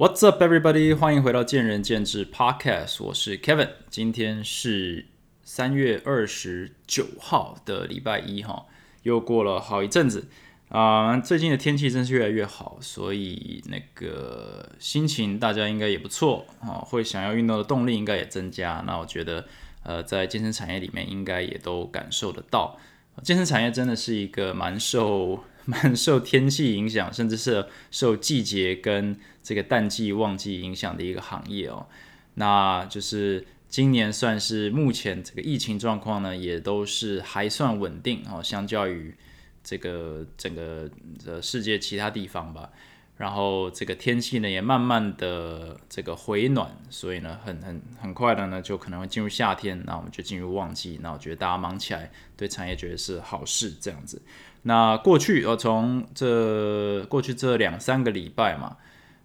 [0.00, 0.96] What's up, everybody？
[0.96, 3.68] 欢迎回到见仁见智 Podcast，我是 Kevin。
[3.90, 5.04] 今天是
[5.42, 8.64] 三月二十九号的礼拜一，哈，
[9.02, 10.26] 又过了好一阵子
[10.70, 11.18] 啊。
[11.18, 18.82] 最近的天气真是越来越好，所以那个心情大家应该也不错啊，会想要运动的动力应该也增加。
[18.86, 19.46] 那我觉得，
[19.82, 22.78] 呃，在健身产业里面应该也都感受得到，
[23.22, 25.44] 健身产业真的是一个蛮受。
[25.70, 31.86] 蛮受天气影响，甚至是受季节跟这个淡季旺季影响的一个行业哦。
[32.34, 39.14] 那就是今年算是目前这个疫情状况呢，也都是还算稳定哦，相较于
[39.62, 40.90] 这个整个
[41.26, 42.70] 呃世界其他地方吧。
[43.16, 50.98] 然后这个天气呢也慢慢的这个回暖，所以呢很很很快的呢就可能会进入夏天，那我们就进入旺季。
[51.02, 54.22] 那我觉得大家忙起来，对产业觉得是好事这样子。
[54.62, 58.76] 那过去呃从这过去这两三个礼拜嘛，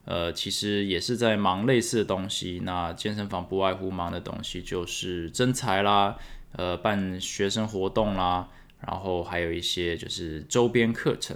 [0.06, 2.62] 呃其实也是在忙类似的东西。
[2.64, 6.16] 那健身房不外乎忙的东西就是增材啦，
[6.54, 8.48] 呃办学生活动啦，
[8.82, 11.36] 然后还有一些就是周边课程。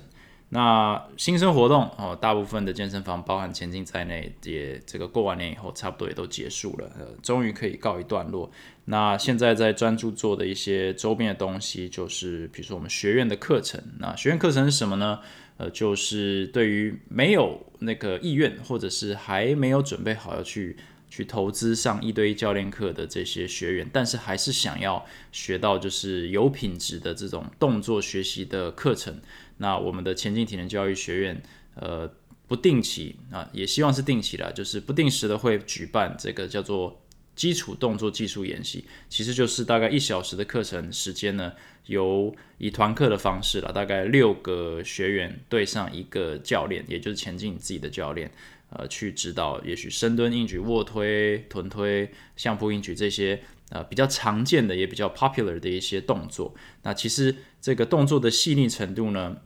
[0.50, 8.50] 那新生活动哦，大部分的健身房，包含前进在内，也这个过完年以后，差不多也都结束了，呃，终于可以告一段落。
[8.86, 13.80] 那现在在专注做的一些周边的东西，就是比如说我们学院的课程。
[14.00, 15.20] 那学院课程是什么呢？
[15.58, 20.76] 呃，就是对于没有那个意愿，或者是还没有准备好要去。
[21.12, 29.20] 去投资上一对一教练课的这些学员，但是还是想要学到就是有品质的这种动作学习的课程。
[29.60, 31.42] 那我们的前进体能教育学院，
[31.76, 32.12] 呃，
[32.48, 37.02] 不定期啊，也希望是定期的，就是不定时的会举办这个叫做
[37.36, 41.54] 基础动作技术演习，其实就是大概一小时的课程时间呢，
[41.86, 48.32] 由以团课的方式了，大概六个学员对上一个教练，也就是前进自己的教练。
[48.72, 56.54] 呃，去指导，也许深蹲、硬举、卧推、臀推、相扑、硬举这些呃比较常见的，也比较 popular 的一些动作。
[56.84, 59.38] 那其实这个动作的细腻程度呢，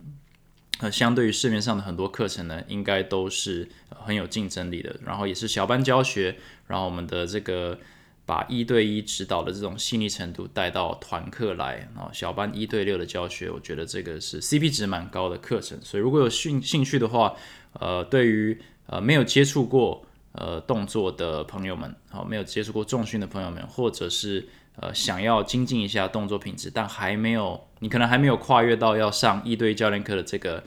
[0.79, 4.95] 呃，相对于市面上的很多课程呢，应该都是很有竞争力的。
[5.05, 6.35] 然后也是小班教学，
[6.67, 7.77] 然后我们的这个
[8.25, 15.77] 把一对一指导的这种细腻程度带到团课来啊，小班一对六的教学，我觉得这个是 CP 值蛮高的课程。
[15.81, 17.35] 所以如果有兴兴趣的话，
[17.73, 30.63] 呃，对于呃，没有接触过呃动作的朋友们，好，没有接触过重训的朋友们，或者是呃想要精进一下动作品质，但还没有，你可能还没有跨越到要上一对一教练课的这个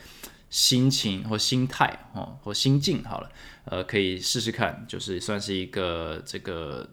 [0.48, 3.30] 心情或心态哦，或心境，好了，
[3.64, 6.88] 呃，可以试试看，就是算是一个这个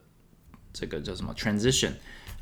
[0.74, 1.92] 这个叫什么 transition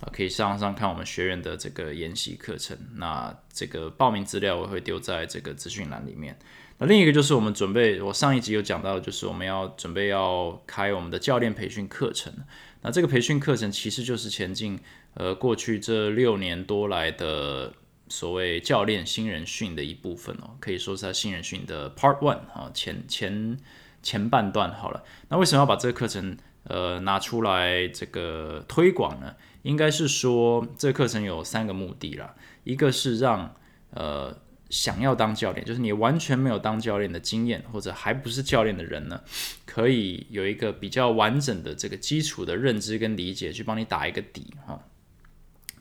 [0.02, 6.38] 啊，可以上上看我们学院的这个研习课程，那这个报名资料我会丢在这个资讯栏里面。
[6.80, 12.34] 那另一个就是我们准备，我上一集有讲到，就是我们要准备要开我们的教练培训课程。
[12.82, 14.80] 那这个培训课程其实就是前进
[15.14, 17.72] 呃过去这六年多来的
[18.08, 23.56] 所谓教练新人训的一部分哦，可以说是他新人训的 Part One 啊前前
[24.02, 25.04] 前半段好了。
[25.30, 29.36] 那为什么要把这个课程呃拿出来这个推广呢？
[29.64, 33.56] 应该是说这课程有三个目的啦，一个是让
[33.92, 34.38] 呃。
[34.72, 39.22] 想要当教练，就是你完全没有当教练的经验，或者还不是教练的人呢，
[39.66, 44.82] 可以有一个比较完整的这个基础的认知跟理解，去帮你打一个底哈，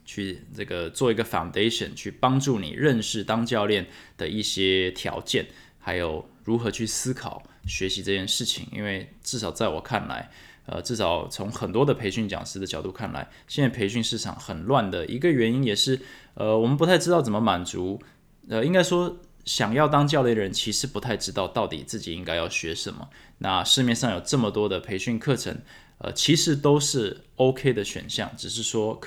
[0.04, 3.86] 去这个做一个 foundation，去帮助你认识当教练
[4.16, 5.46] 的一些条件，
[5.78, 8.66] 还有如何去思考学习这件事情。
[8.72, 10.32] 因为至少在我看来，
[10.72, 15.98] 呃，至少从很多的培训讲师的角度看来，现在培训市场很乱的一个原因，也是
[16.34, 18.00] 呃，我们不太知道怎么满足。
[18.48, 23.08] 呃，应该说，想要当教练的人其实不太知道到底自己应该要学什么。
[23.38, 25.58] 那市面上有这么多的培训课程，
[25.98, 29.00] 呃，其实都是 OK 的选项，只是说，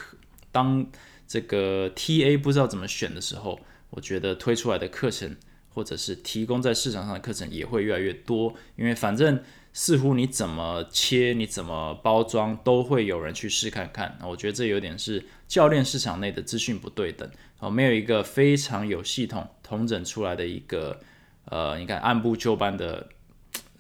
[0.51, 0.85] 当
[1.25, 3.57] 这个 TA 不知道怎么选的时候，
[3.91, 5.34] 我觉得推出来的课程
[5.69, 9.41] 或者是提供在市场上的课程也会越来越多，因为反正。
[9.74, 14.20] 似乎你怎么切，你怎么包装，都会有人去试看看。
[14.24, 17.28] 我觉得这有点是教练市场内的资讯不对等，
[17.58, 21.00] 哦，没有一个非常有系统、统整出来的一个，
[21.46, 23.10] 呃，你看按部就班的，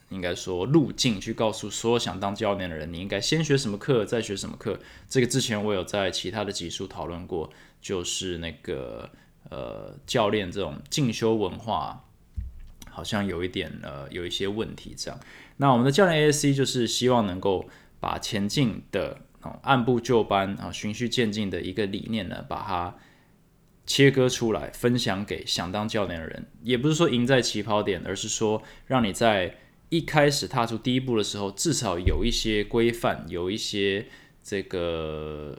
[0.09, 4.79] 应该说路径去告诉所有想当教练的人，你应该先学什么课，再学什么课。
[5.07, 9.07] 这个之前我有在其他的集数讨论过，就是那个
[9.51, 12.03] 呃教练这种进修文化。
[12.89, 15.19] 好像有一点呃，有一些问题这样。
[15.57, 17.65] 那我们的教练 ASC 就是希望能够
[17.99, 22.95] 把前进的哦，按部就班啊，循序渐进的一个理念呢，把它
[23.85, 26.47] 切割出来，分享给想当教练的人。
[26.63, 29.57] 也不是说赢在起跑点，而是说让你在
[29.89, 34.07] 一开始踏出第一步的时候，至少有一些规范，有一些
[34.41, 35.55] 这个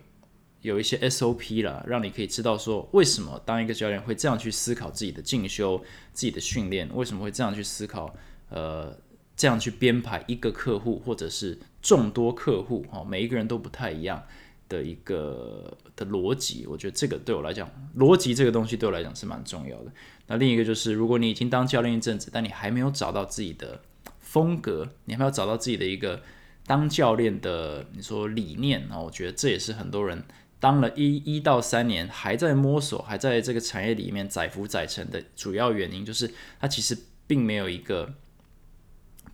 [0.63, 5.79] 有一些 SOP 了，让你可以知道说为什么当一个教练会这样去思考自己的进修、
[6.13, 8.15] 自己的训练，为什么会这样去思考，
[8.49, 8.97] 呃，
[9.37, 14.23] 这样去编排一个客户或者是众多客户，哈，每一个人都不太一样
[14.69, 16.67] 的一个的逻辑。
[16.67, 19.93] 我觉得这个对我来讲，逻辑这个东西对我来讲是蛮重要的。
[20.27, 23.83] 那另一个就是，如果你已经当教练一阵子，但你还没有找到自己的
[24.21, 26.23] 风格，你还没有找到自己的一个
[26.67, 30.25] 当教练的你说理念啊，我觉得这也是很多人
[30.59, 36.97] 当了一一到三年还在摸索，还在这个产业里面载浮载沉的主要原因，就是他其实
[37.27, 38.15] 并没有一个，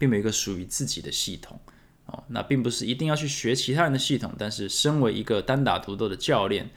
[0.00, 1.60] 并没有一个属于自己的系统
[2.06, 2.24] 哦。
[2.26, 6.68] 那并不是一定要去学其他人的系统，但是身为一个单打独斗的教练，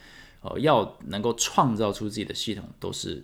[0.42, 3.24] 哦，要能够创造出自己的系统，都是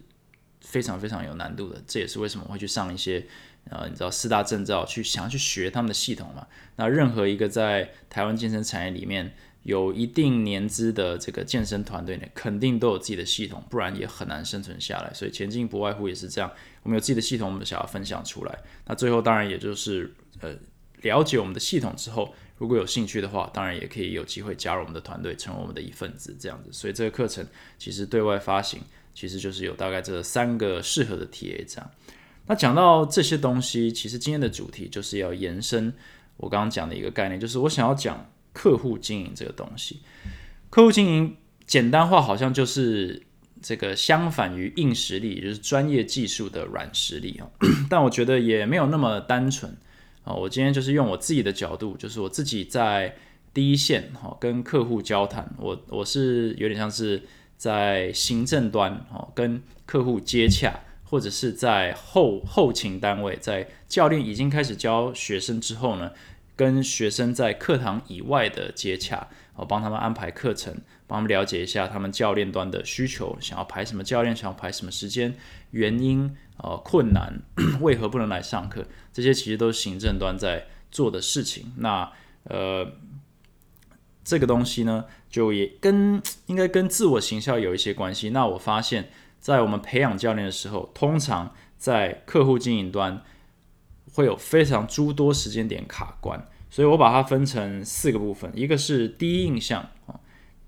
[0.62, 1.84] 非常非常有难度的。
[1.86, 3.28] 这也是为什么会去上一些。
[3.70, 6.48] 呃，你知道四大证照去想要去学他们的系统嘛？
[6.78, 15.14] 那任何一个在台湾健身产业里面有一定年资的这个健身团队呢，肯定都有自己的系统，不然也很难生存下来。
[15.14, 16.52] 所以前进不外乎也是这样，
[16.84, 18.60] 我们有自己的系统，我们想要分享出来。
[18.86, 20.56] 那最后当然也就是呃，
[21.02, 26.70] 了解我们的系统之后，如果有兴趣的话，当然也可以有机会加入我们的团队，成为我们的一份子这样子。
[26.72, 27.46] 所以这个课程
[27.78, 28.82] 其实对外发行，
[29.14, 31.92] 其实就是有大概这三个适合的 TA 这样。
[32.48, 35.94] 那讲到这些东西，其实今天的主题就是要延伸
[36.38, 40.02] 我刚刚讲的一个概念，就是我想要讲客户经营这个东西。
[40.70, 43.22] 客户经营简单化好像就是
[43.62, 47.50] 这个相反于硬实力，就是专业技术的软实力啊。
[47.90, 49.76] 但我觉得也没有那么单纯
[50.24, 50.34] 啊。
[50.34, 53.16] 我今天就是用我自己的角度，就是我自己在
[53.54, 57.24] 第一线哈跟客户交谈，我我是有点像是
[57.58, 60.80] 在行政端哈跟客户接洽。
[61.12, 66.12] 或者是在后后勤单位，在教练已经开始教学生之后呢，
[66.60, 69.26] 跟学生在课堂以外的接洽，
[69.56, 70.76] 哦帮他们安排课程，
[71.08, 75.34] 帮他们了解一下他们教练端的需求，想要排什么教练，想要排什么时间，
[75.72, 77.42] 原因，呃，困难，
[77.80, 81.72] 为何不能来上课，这些其实都是行政端在做的事情。
[81.78, 82.12] 那
[82.44, 82.92] 呃，
[84.26, 88.32] 这个东西呢，就也跟应该跟自我行销有一些关系。
[88.32, 89.10] 那我发现。
[89.42, 93.24] 在我们培养教练的时候，通常在客户经营端
[94.14, 100.20] 会有非常诸多时间点卡关，所以我把它分成四个部分，一个是第一印象啊，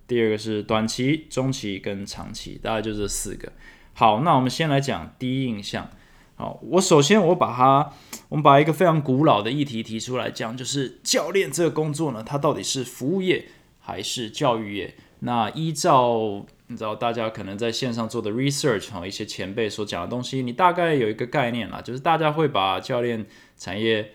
[0.07, 3.51] 第二个是短期、中期跟长期，大概就这四个。
[3.93, 5.89] 好，那我们先来讲第一印象。
[6.35, 7.93] 好，我首先我把它，
[8.29, 13.49] 我们把一个非常古老的议题提出来讲，就是教练这个工作呢，它到底是服务业
[13.79, 14.95] 还是教育业？
[15.19, 23.25] 那依照你知道大家可能在线上做的 research 哈，一些前辈所讲的东西，你大概有一个概念啦，就是大家会把教练
[23.57, 24.11] 产业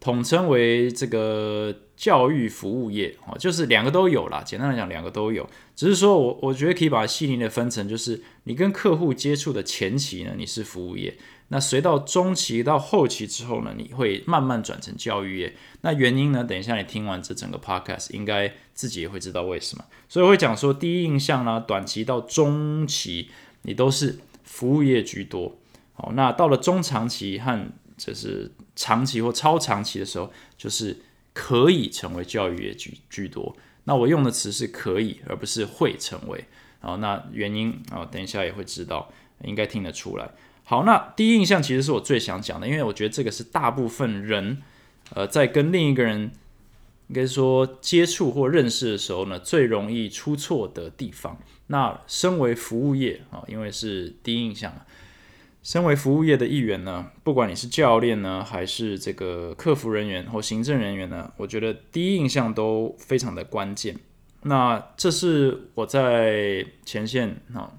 [0.00, 4.42] 统称为这个教育服务业哦，就是两个都有啦。
[4.44, 11.16] 简单来讲，两个都有，只是说我我觉得可以把细腻的分成，就是你跟客户接触的前期呢，你是服务业。
[11.48, 15.54] 那随到中期到后期之后呢，你会慢慢转成教育业。
[15.82, 16.42] 那原因呢？
[16.42, 19.84] 等一下你听完这整个 podcast，应该自己也会知道为什么。
[20.08, 23.30] 所以会讲说，第一印象呢，短期到中期
[23.62, 25.58] 你都是服务业居多。
[25.92, 31.02] 好，那到了中长期和就是长期或超长期的时候，就是
[31.34, 33.54] 可以成为教育业居居多。
[33.84, 36.42] 那我用的词是可以，而不是会成为。
[36.80, 39.12] 好，那原因啊，等一下也会知道，
[39.44, 40.30] 应该听得出来。
[40.64, 44.62] 好，那第一印象其实是我最想讲的，因为我觉得这个是大部分人，
[45.12, 46.30] 呃，在跟另一个人
[47.08, 51.36] 应该说接触或认识的时候呢，最容易出错的地方。
[51.66, 54.72] 那身为服务业啊，因为是第一印象，
[55.62, 63.98] 身为服务业的一员呢，不管你是教练呢，还是这个客服人员或行政人员呢，我觉得第一印象都非常的关键。
[64.42, 67.72] 那这是我在前线啊，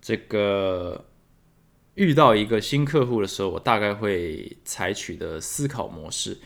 [0.00, 1.04] 这个。
[1.94, 6.38] 遇到一个新客户的时候，我大概会采取的思考模式。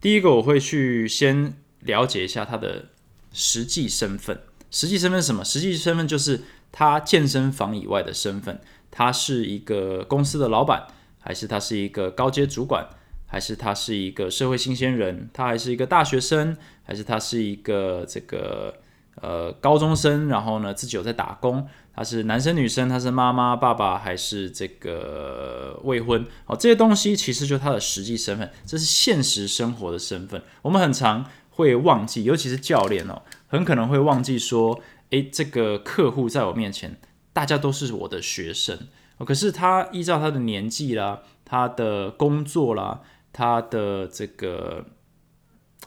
[0.00, 2.86] 第一个，我会去先了解一下他的
[3.32, 4.38] 实际身份。
[4.70, 5.44] 实际身份是什么？
[5.44, 8.60] 实际身份就是他健身房以外的身份。
[8.90, 10.86] 他是一个公司的老板，
[11.18, 12.88] 还是他是一个高阶主管，
[13.26, 15.28] 还是他是一个社会新鲜人？
[15.32, 18.72] 他还是一个大学生，还是他是一个这个
[19.20, 20.28] 呃高中生？
[20.28, 21.66] 然后呢，自己有在打工。
[21.96, 26.26] 他是男生女生，他是妈妈爸爸还是这个未婚？
[26.46, 30.42] 哦，这些东西其实就他的实际身份，这是现实生活的身份。
[30.62, 36.98] 我们很常会忘记，尤其是教练哦，很可能会忘记说，诶，这个客户在我面前，
[37.32, 38.88] 大家都是我的学生。
[39.24, 44.86] 可是他依照他的年纪啦，他的工作啦，他的这个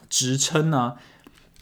[0.08, 0.96] 职称呢，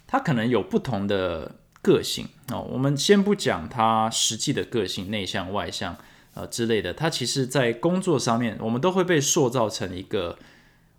[0.07, 2.66] 他可能有不同的个性哦。
[2.73, 5.97] 我们先不讲他实际的个性，内向外向
[6.35, 10.37] 呃之类的，他其实在工作上面，我们都会被塑造成一个，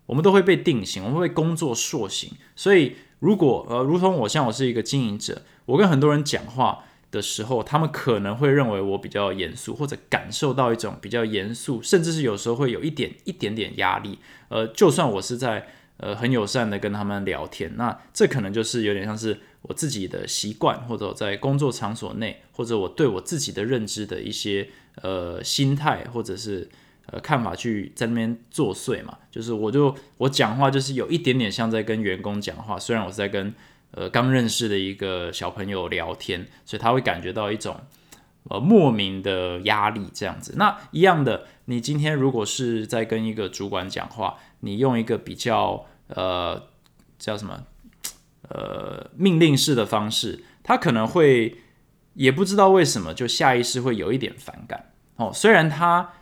[0.06, 2.32] 我们都会被定型，我们会被工作塑形。
[2.56, 6.86] 所以如果呃，如同我像我是一个经营者，我跟很多人讲话。
[7.10, 14.20] 的时候，他们可能会认为我比较严肃，或者感受到一种比较严肃，甚至是有时候会有一点一点点压力。
[14.50, 24.70] 呃，就算我是在呃很友善的跟他们聊天，那这可能就是有点像是我自己的习惯，或者在工作场所内，或者我对我自己的认知的一些
[25.02, 26.68] 呃心态，或者是
[27.08, 29.18] 呃看法去在那边作祟嘛。
[29.30, 33.54] 就是我就我讲话就是有一点点像在跟员工讲话，虽然我是在跟。
[33.92, 37.80] 呃，刚认识的一个小朋友聊天，所以他会感觉到一种
[38.50, 40.54] 呃莫名的压力，这样子。
[40.58, 46.64] 那一样的，你今天如果是在跟一个主管讲话，你用一个比较呃
[47.18, 47.64] 叫什么
[48.50, 51.56] 呃命令式的方式，他可能会
[52.14, 55.32] 也不知道为什么，就下意识会有一点反感哦。
[55.34, 56.14] 虽然他。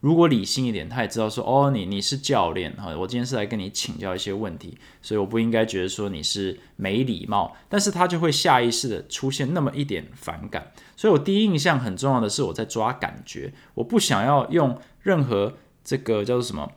[0.00, 16.70] 如果理性一点，他也知道说，哦，你你是教练哈，我今天是来跟你请教一些问题，所以我不应该觉得说你是没礼貌，但是他就会下意识的出现那么一点反感，所以我第一印象很重要的是我在抓感觉，我不想要用任何这个叫做什么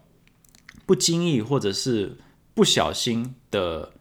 [0.91, 2.17] 不经意或者是
[2.53, 3.93] 不小心的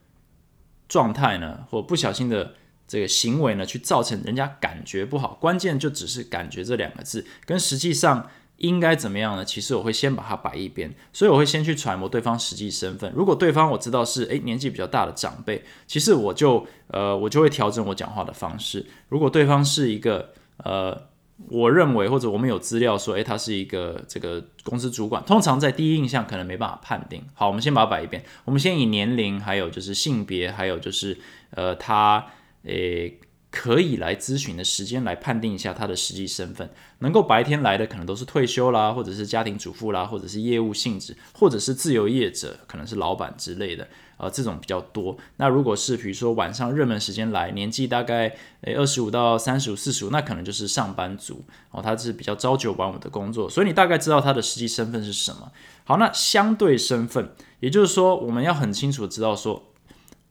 [0.88, 2.54] 状态呢，或不小心的
[2.88, 8.28] 这个行为呢，去造成人家感觉不好，关键就只是感觉这两个字，跟实际上。
[8.60, 9.42] 应该怎么样呢？
[9.42, 13.10] 其实我会先把它摆一边，所以我会先去揣摩对方实际身份。
[13.16, 18.84] 如果对方我知道是诶年纪比较大的长辈，其实我就呃我就会调整我讲话的方式。
[19.08, 21.08] 如果对方是一个呃
[21.48, 27.24] 我认为或者我们有资料说诶他是一个这个公司主管，通常在第一印象可能没办法判定。
[27.34, 31.18] 好，我们先把它摆一边，我们先以年龄，还有就是性别，还有就是
[31.50, 32.26] 呃他
[32.64, 33.18] 诶。
[33.52, 36.70] 可以来咨询的时间来判定一下他的实际身份，
[37.00, 43.88] 能够白天来的可能都是退休啦，或者是家庭主妇啦，或者是业务性质，或者是自由业者，可能是老板之类的，
[44.20, 45.16] 呃，这种比较多。
[45.36, 55.50] 那如果是比如说晚上热门时间来，年纪大概诶二十五到三十五、四十五，那可能就是上班族哦，他是比较朝九晚五的工作，所以你大概知道他的实际身份是什么。
[55.84, 59.72] 好，那相对身份，也就是说我们要很清楚知道说，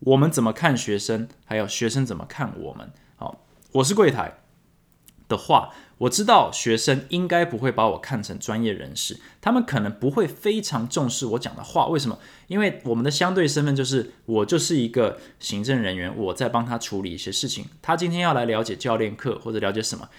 [0.01, 2.91] 我们怎么看学生，还有学生怎么看我们。
[3.15, 4.37] 好我是柜台
[5.27, 11.87] 的话，我知道学生应该不会把我看成专业人士，他们可能不会非常重视我讲的话。
[11.87, 12.17] 为什么？
[12.47, 17.65] 因为我们的相对身份就是我就是一个行政人员，我在帮他处理一些事情。
[17.81, 20.09] 他今天要来了解教练课或者了解什么，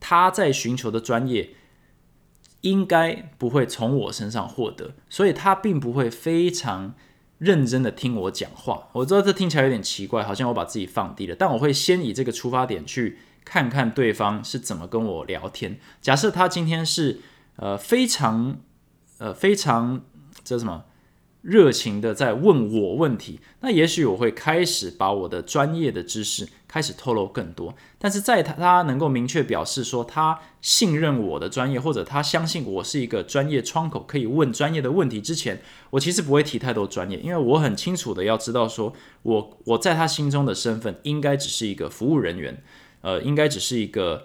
[0.00, 1.50] 他在寻求的专业
[2.62, 6.94] 应该不会从我身上获得，所以他并不会非常。
[7.38, 11.36] 认真的听我讲话，我知道这听起来有点奇怪，好像我把自己放低了。
[11.38, 15.78] 但我会先以这个出发点去看看对方是怎么跟我聊天。
[16.02, 17.20] 假设他今天是
[17.56, 18.58] 呃非常
[19.16, 20.02] 呃非常
[20.44, 20.84] 这什么？
[21.42, 27.72] 热情的在问我问题，那也许我会开始把我的专业的知识开始透露更多。
[27.98, 42.60] 但是在他他能够明确表示说他信任我的专业，或者他相信我是一个专业窗口，可以问专业的问题之前，我其实不会提太多专业，因为我很清楚的要知道说我我在他心中的身份应该只是一个服务人员，
[43.06, 44.24] 呃，应该只是一个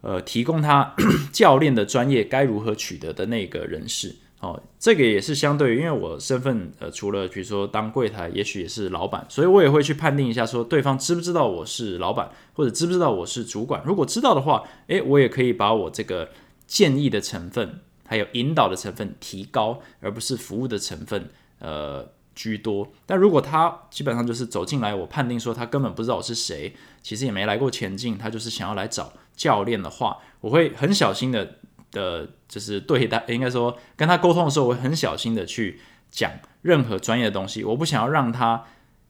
[0.00, 0.94] 呃提供他
[1.30, 4.16] 教练的专业该如何取得的那个人士。
[4.40, 13.82] 哦，这个也是相对，因为我身份呃，除了比如说当柜台，也许也是老板，所以我也会去判定一下，说对方知不知道我是老板，或者知不知道我是主管。
[13.84, 16.30] 如果知道的话，诶，我也可以把我这个
[16.66, 22.88] 建议的成分，还有引导的成分提高，而不是服务的成分呃居多。
[23.04, 31.56] 但如果他基本上就是走进来，我判定说他根本不知道我是谁，其实也没来过前进，他就是想要来找教练的话，我会很小心的。
[31.90, 35.80] 的，就是对待，应该说跟他沟通的时候，我会很小心的去
[36.10, 36.30] 讲
[36.60, 37.64] 任何专业的东西。
[37.64, 38.62] 我不想要让他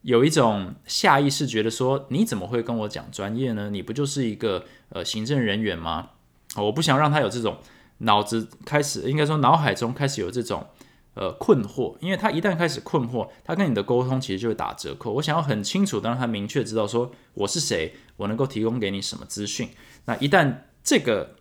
[0.03, 3.69] 有一种下意识觉得说，你怎么会跟我讲专业呢？
[3.71, 6.11] 你不就是一个呃行政人员吗？
[6.55, 7.59] 我不想让他有这种
[7.99, 10.65] 脑子开始，应该说脑海中开始有这种
[11.19, 15.13] 呃困惑，因为他一旦开始困惑，他跟你的沟通其实就会打折扣。
[15.13, 19.69] 我想要很清楚的让他明确知道说我是谁，我能够提供给你什么资讯。
[20.07, 21.35] 那一旦这个。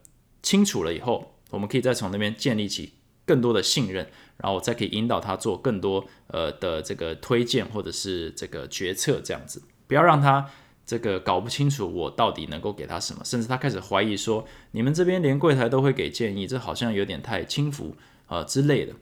[0.44, 2.94] 清楚了以后，我们可以再从那边建立起
[3.26, 4.08] 更多的信任，
[4.38, 10.50] 然后我再可以引导他做更多呃的这个推荐或者是这个决策，这样子不要让他
[10.86, 17.96] 这个搞不清楚我到底能够给他什么，甚至他开始怀疑说你们这边连柜台都会给建议，这好像有点太轻浮
[18.28, 18.94] 呃之类的。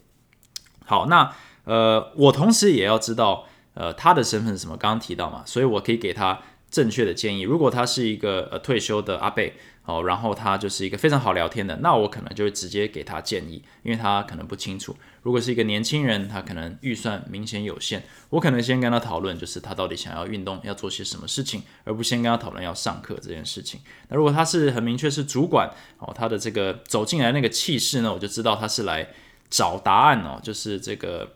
[0.85, 1.33] 好，那
[1.65, 6.39] 呃，我同时也要知道，呃，他的身份是什么，刚刚提到嘛，所以我可以给他
[6.69, 7.41] 正确的建议。
[7.41, 9.53] 如果他是一个呃退休的阿贝。
[9.87, 14.95] 哦，然后他就是一个非常好聊天的，那我可能就会直接给他建议，因为他可能不清楚。
[15.21, 18.01] 如果是一个年轻人，他可能预算明显有限，
[18.31, 23.79] 我可能先跟他讨论，就是他到底想要运动要做些什么事情，而不先跟他讨论要上课这件事情。
[24.09, 29.07] 那如果他是很明确是主管，哦，他的这个走进来那个气势呢，我就知道他是来
[29.49, 31.33] 找答案哦，就是这个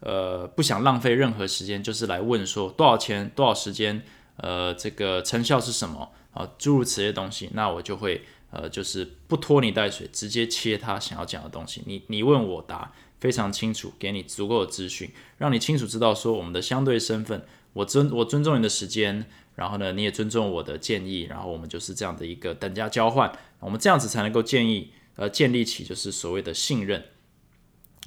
[0.00, 4.02] 呃不想浪费任何时间，就是来问说多少钱、多少时间，
[4.36, 6.10] 呃，这个成效是什么。
[6.32, 11.82] 啊，诸如此类东西，那我就会呃，就是不拖泥带水，直接切他想要讲的东西。
[11.86, 17.44] 你你问我答，非常清楚，给你足够的资讯，让你清楚知道说我们的相对身份。
[17.72, 19.26] 我尊我尊重你的时间，
[19.56, 23.32] 然后呢，你也尊重我的建议，然后我们就是这样的一个等价交换。
[23.58, 27.04] 我们这样子才能够建议呃建立起就是所谓的信任，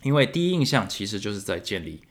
[0.04, 2.02] 因为第一印象其实就是在建立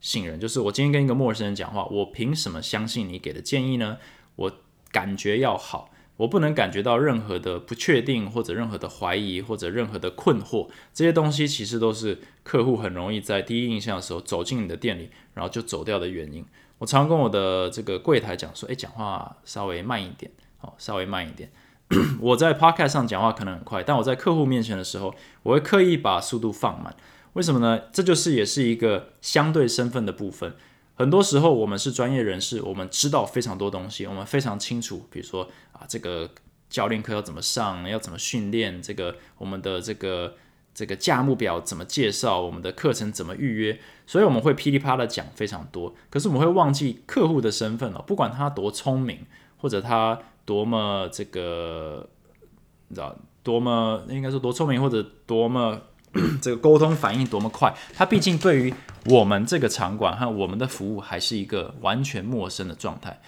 [0.00, 0.38] 信任。
[0.38, 3.98] 就是我今天跟一个陌生人讲话，我凭什么相信你给的建议呢？
[4.36, 4.52] 我。
[4.90, 16.42] 感觉要好，我不能感觉到任何的不确定，或者任何的怀疑，或者任何的困惑，这些东西其实都是客户很容易在第一印象的时候走进你的店里，然后就走掉的原因。
[16.78, 21.50] 我常跟我的这个柜台讲说，诶，讲话稍微慢一点，哦，稍微慢一点。
[22.18, 26.96] 我在 podcast 上讲话可能很快，但我在客户面前的时候，我会刻意把速度放慢。
[27.38, 27.82] 为什么呢？
[27.92, 30.56] 这就是也是一个相对身份的部分。
[30.96, 36.28] 很多时候，我们是专业人士，我们知道非常多东西，我们非常清楚，比如说啊，这个
[36.68, 40.34] 教练课要怎么上，要怎么训练，这个我们的这个
[40.74, 45.94] 这个价目表怎么介绍，我们的课程怎么预约，所以我们会噼里啪啦讲非常多。
[46.10, 49.24] 可是我们会忘记客户的身份了，不管他多聪明，
[49.58, 52.08] 或者他多么这个，
[52.88, 55.80] 你知道，多么应该说多聪明，或者多么。
[56.40, 58.74] 这个沟通反应多么快，他毕竟对于
[59.06, 63.20] 我们这个场馆和我们的服务还是一个完全陌生的状态。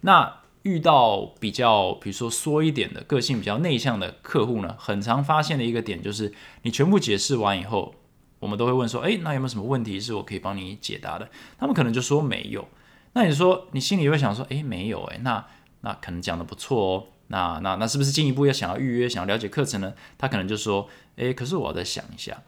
[0.00, 7.94] 那遇到比较，比如说缩一点的个性比较内向的客户呢，很常发现的一个点就是，你全部解释完以后，
[8.40, 11.28] 我们都会问说，诶，那有没有什么问题是我可以帮你解答的？
[11.58, 12.66] 他们可能就说没有。
[13.12, 15.44] 那你说你心里会想说，诶，没有，诶，那
[15.82, 17.04] 那可能讲的不错哦。
[17.28, 19.92] 那那那是不是进一步要想要预约、想要了解课程呢？
[20.16, 22.42] 他可能就说：“诶，可是我要再想一下。”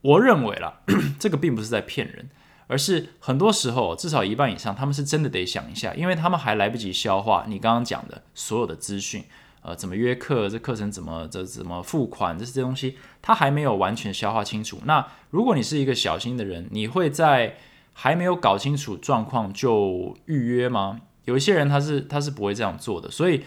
[0.00, 0.80] 我认为啦，
[1.18, 2.28] 这个并不是在骗人，
[2.68, 9.24] 而是很多时候至少一半以上，他们是真的得想一下，因为他们还来不及消化你刚刚讲的所有的资讯，
[9.62, 14.78] 呃，怎么约课，这课程怎么这怎么付款，这些东西他还没有完全消化清楚。
[14.84, 17.56] 那如果你是一个小心的人，你会在
[17.92, 21.00] 还没有搞清楚状况就预约吗？
[21.24, 23.42] 有一些人他是他是不会这样做的，所以。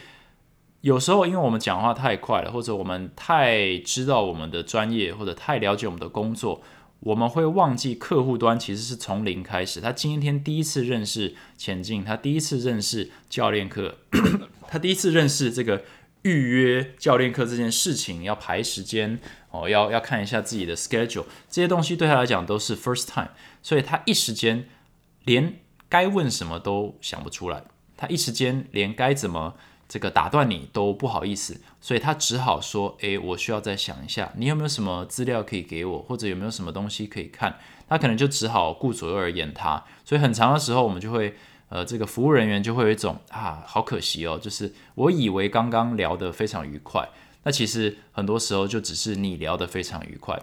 [0.82, 6.64] 有时候，因为我们讲话太快了，或者我们太知道我们的专业，或者太了解我们的工作，
[7.02, 9.80] 我们会忘记客户端其实是从零开始。
[9.80, 13.98] 他今天第一次认识前进，他第一次认识教练课，
[14.68, 15.84] 他第一次认识这个
[16.24, 19.20] 预约教练课这件事情，要排时间
[19.52, 23.30] 哦，要要看一下自己的 schedule，这些东西对他来讲都是 first time，
[23.62, 24.68] 所以他一时间
[25.26, 27.66] 连该问什么都想不出来，
[27.96, 29.54] 他一时间连该怎么。
[29.92, 39.84] 这个打断你都不好意思，所以他只好说：“诶，我需要再想一下，你有没有什么资料可以给我，或者有没有什么东西可以看？”他可能就只好顾左右而言他。
[40.06, 41.36] 所以很长的时候，我们就会，
[41.68, 47.10] 呃，这个服务人员就会有一种啊，好可惜哦，就是我以为刚刚聊得非常愉快，
[47.44, 50.42] 那其实很多时候就只是你聊得非常愉快。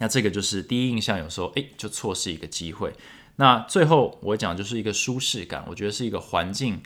[0.00, 2.92] 那这个就是第一印象，有时候诶，就错失一个机会。
[3.36, 6.82] 那最后我讲就是一个舒适感，我觉得是一个环境。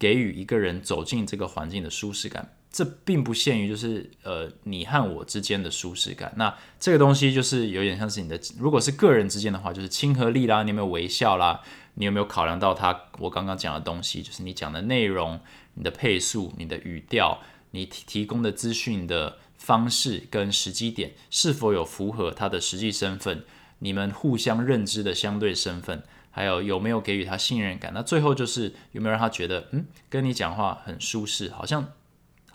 [0.00, 6.32] 给予一个人走进这个环境的舒适感，这并不限于就是呃你和我之间的舒适感。
[6.36, 11.60] 那这个东西就是有点像是你的，如果是个人之间的话，就是亲和力啦，你有没有微笑啦，
[11.94, 15.38] 你有没有考量到他我刚刚讲的东西，就是你讲的内容、
[15.74, 23.44] 你的配速、你的语调、你提提供的资讯的方式跟时机点是否有符合他的实际身份，
[23.80, 26.02] 你们互相认知的相对身份。
[26.40, 27.92] 还有有没有给予他信任感？
[27.92, 31.92] 那最后就是有没有让他觉得，嗯，跟你讲话很舒适，好像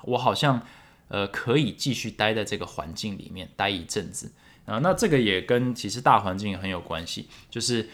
[0.01, 0.59] 我好像
[1.07, 4.31] 呃可以继续待在这个环境里面待一阵子
[4.65, 4.79] 啊。
[4.79, 7.87] 那这个也跟其实大环境很有关系，就是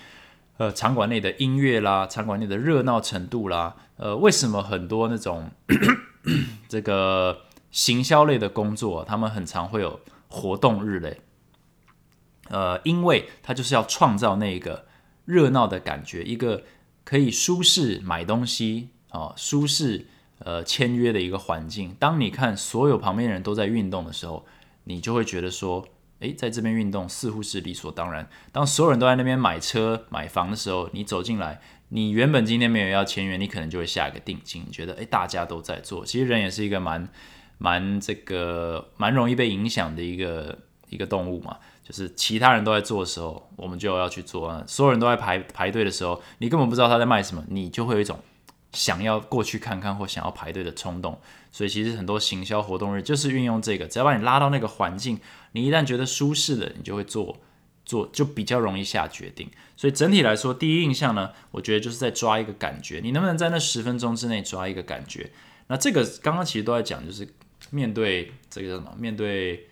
[0.56, 5.51] 呃场馆内的音乐啦，场馆内的热闹程度啦，呃，为什么很多那种
[6.69, 9.99] 这个行销类的工作，他们很常会有
[10.30, 11.19] 活动日嘞？
[12.47, 14.86] 呃，因为他就是要创造那个。
[15.31, 16.63] 热闹的感觉，一个
[17.05, 20.05] 可以舒适买东西啊，舒适
[20.39, 21.95] 呃签约的一个环境。
[21.97, 24.45] 当你看所有旁边人都在运动的时候，
[24.83, 25.87] 你就会觉得说，
[26.19, 28.27] 诶，在这边运动似乎是理所当然。
[28.51, 36.05] 当所有人都在那边买车买房的时候，你走进来，你原本今天没有要签约，你可能就会下一个定金，觉得诶，大家都在做。
[36.05, 37.07] 其实人也是一个蛮
[37.57, 41.57] 蛮这个蛮容易被影响的一个一个动物嘛。
[41.91, 44.63] 就是其他人都在做的时候，我们就要去做啊。
[44.65, 48.17] 所有人都在排排队的时候，你根本不知道他在卖什么，你就会有一种
[48.71, 51.19] 想要过去看看或想要排队的冲动。
[51.51, 55.19] 所以其实很多行销活动日就是运用这个，只要把你拉到那个环境，
[55.51, 57.38] 你一旦觉得舒适了，你就会做
[57.84, 59.49] 做，就比较容易下决定。
[59.75, 65.30] 所以整体来说，第一印象呢，我觉得就是在抓一个感觉，你能不能在那十分钟之内抓一个感觉？
[65.67, 67.27] 那这个刚刚其实都在讲，就是
[67.69, 68.95] 面对这个什么？
[68.97, 69.67] 面对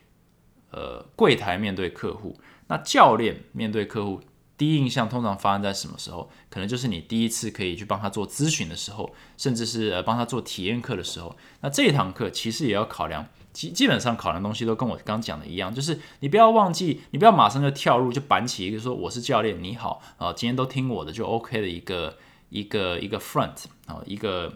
[0.71, 4.21] 呃柜台，面对客户，那教练面对客户。
[4.58, 6.29] 第一印象通常发生在什么时候？
[6.49, 11.34] 可能就是你第一次可以去帮他做咨询的时候，甚至是呃帮他做体验课的时候。
[11.62, 22.17] 那这一堂课其实也要考量，基基本上考量东西都跟我刚讲的一样，就是你不要忘记，你不要马上就跳入就板起一个说我是教练，你好啊，今天都听我的就 OK 的一个
[22.49, 24.53] 一个一个 front 啊，一个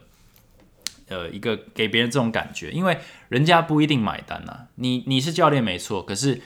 [1.14, 2.98] 呃一个给别人这种感觉，因为
[3.30, 4.68] 人家不一定买单呐。
[4.76, 6.42] 你你是教练没错，可是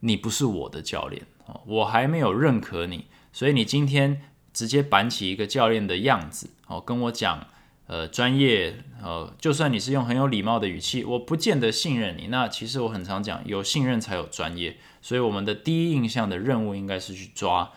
[0.00, 1.60] 你不是我的教练哦。
[1.66, 7.46] 我还没有认可你，所以你今天直接板起一个教练的样子，哦，跟我讲，
[7.86, 12.28] 呃，专业，呃，就算你是用很有礼貌的语气，我不见得信任你。
[12.28, 17.72] 那其实我很常讲，有信任才有专业，所以我们的第一印象的任务应该是去抓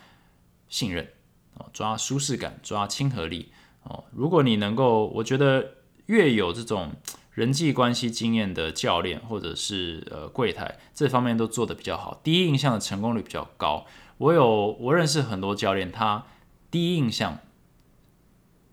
[0.68, 1.08] 信任，
[1.54, 5.74] 哦，抓舒适感，抓亲和力，哦，如果你能够，我觉得
[6.06, 6.92] 越有这种。
[7.34, 13.84] 人际关系经验的教练，或者是呃柜台这方面都做得比较好，第一印象的成功率比较高。
[14.18, 16.26] 我有我认识很多教练，他
[16.70, 17.40] 第一印象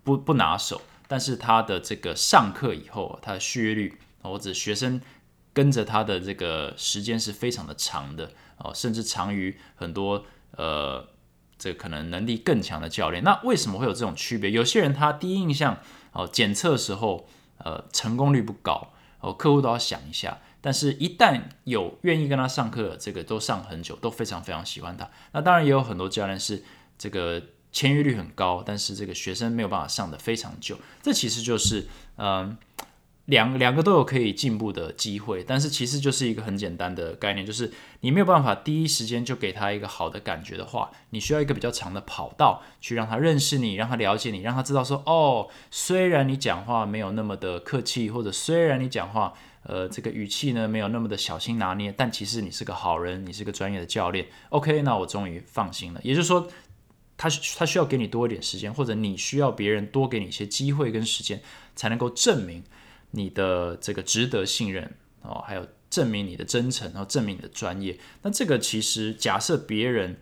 [0.04, 5.00] 不不拿手，但是他的这个上课以后，他的续约率或者学生
[5.52, 11.08] 跟着他的这个时间是非常的长的哦，甚至长于很多呃
[11.58, 13.24] 这可能能力更强的教练。
[13.24, 14.52] 那为什么会有这种区别？
[14.52, 15.78] 有些人他第一印象
[16.12, 17.26] 哦检测时候。
[17.64, 18.88] 呃，成功率不高
[19.20, 20.36] 哦，客户都要想一下。
[20.60, 25.08] 但是，一旦有愿意跟他上课，这个都上很久，都非常非常喜欢他。
[25.30, 26.64] 那当然也有很多教练是
[26.98, 30.76] 这个签约率很高，但是这个学生没有办法上的非常久。
[31.00, 32.56] 这其实就是嗯。
[33.26, 49.32] 两两个都有可以进步的机会，但是其实就是一个很简单的概念，就是你没有办法第一时间就给他一个好的感觉的话，你需要一个比较长的跑道去让他认识你，让他了解你，让他知道说，哦，虽然你讲话没有那么的客气，或者虽然你讲话，
[49.62, 54.26] 呃，这个语气呢没有那么的小心拿捏，但其实你是个好人，你是个专业的教练。
[54.48, 56.00] OK，那我终于放心了。
[56.02, 56.48] 也就是说，
[57.16, 61.40] 他他需要给你多一点时间，或者你需要别人多给你一些机会跟时间，
[61.76, 62.64] 才能够证明。
[63.12, 67.98] 你的这个值得信任哦，还有证明你的真诚，然后证明你的专业。
[68.22, 70.18] 那这个其实假设别人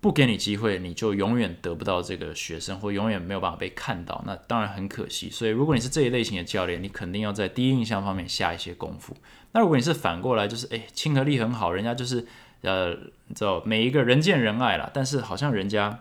[0.00, 4.22] 不给你机会，你就永远得不到这个学生，或永远没有办法被看到。
[4.26, 5.30] 那当然很可惜。
[5.30, 9.16] 所以如果你是这一类型的教练，你肯定要在第一印象方面下一些功夫。
[9.52, 12.26] 那如果你是反过来，就是诶亲和力很好，人家就是
[12.62, 12.90] 呃，
[13.28, 16.00] 你知道每一个人见人爱啦，但是好像人家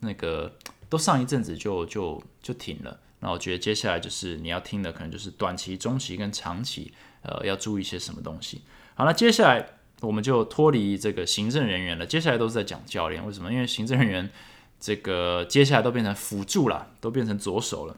[0.00, 0.56] 那个
[0.88, 2.98] 都上一阵子就就就停了。
[3.20, 8.62] 那我觉得接下来就是你要听的，可能就是短期、中期跟长期，呃，要注意一些什么东西。
[8.94, 9.66] 好了，接下来
[10.00, 13.24] 我们就脱离这个行政人员了，接下来都是在讲教练。
[13.26, 13.52] 为什么？
[13.52, 14.30] 因为行政人员
[14.78, 17.96] 这个接下来都变成辅助了，都变成左手了。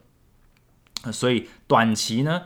[1.12, 2.42] 所以短期呢，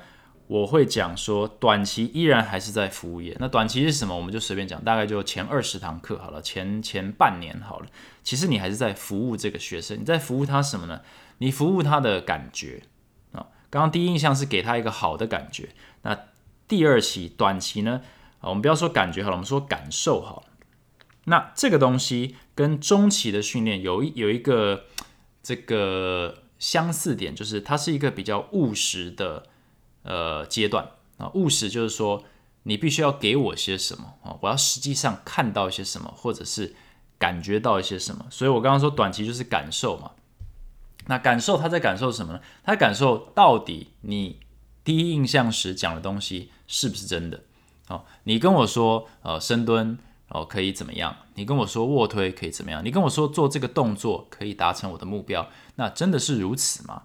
[0.46, 3.36] 我会讲说，短期依然还是在服务业。
[3.38, 4.16] 那短期是什么？
[4.16, 7.86] 我们就随便讲，大概就前二十堂课好了，前前半年好了。
[8.22, 11.00] 其实你还是在服务这个学生，你在服务他什么呢？
[11.38, 12.82] 你服务他的感觉
[13.32, 15.70] 啊，刚刚第一印象是给他一个好的感觉。
[16.02, 16.18] 那
[16.68, 18.00] 第二期短期呢？
[18.40, 20.46] 啊，我们不要说感觉好了，我们说感受好了。
[21.24, 24.84] 那这个东西跟中期的训练有一有一个
[25.42, 29.44] 这个相似点，就是它是一个比较务实的
[30.02, 31.30] 呃阶段啊。
[31.34, 32.24] 务实就是说
[32.64, 36.74] 你必须要给我些什么啊，我要实际上看到一些什么，或者是
[37.18, 38.26] 感觉到一些什么。
[38.30, 40.10] 所以我刚刚说短期就是感受嘛。
[41.06, 42.40] 那感受他在感受什么呢？
[42.62, 44.40] 他感受到底你
[44.82, 47.40] 第一印象时讲的东西是不是真的？
[47.88, 51.16] 哦，你跟我说呃深蹲哦可以怎么样？
[51.34, 52.84] 你跟我说卧推可以怎么样？
[52.84, 57.02] 你跟我说做这个动作可以达成我的目标，那真的是如此吗？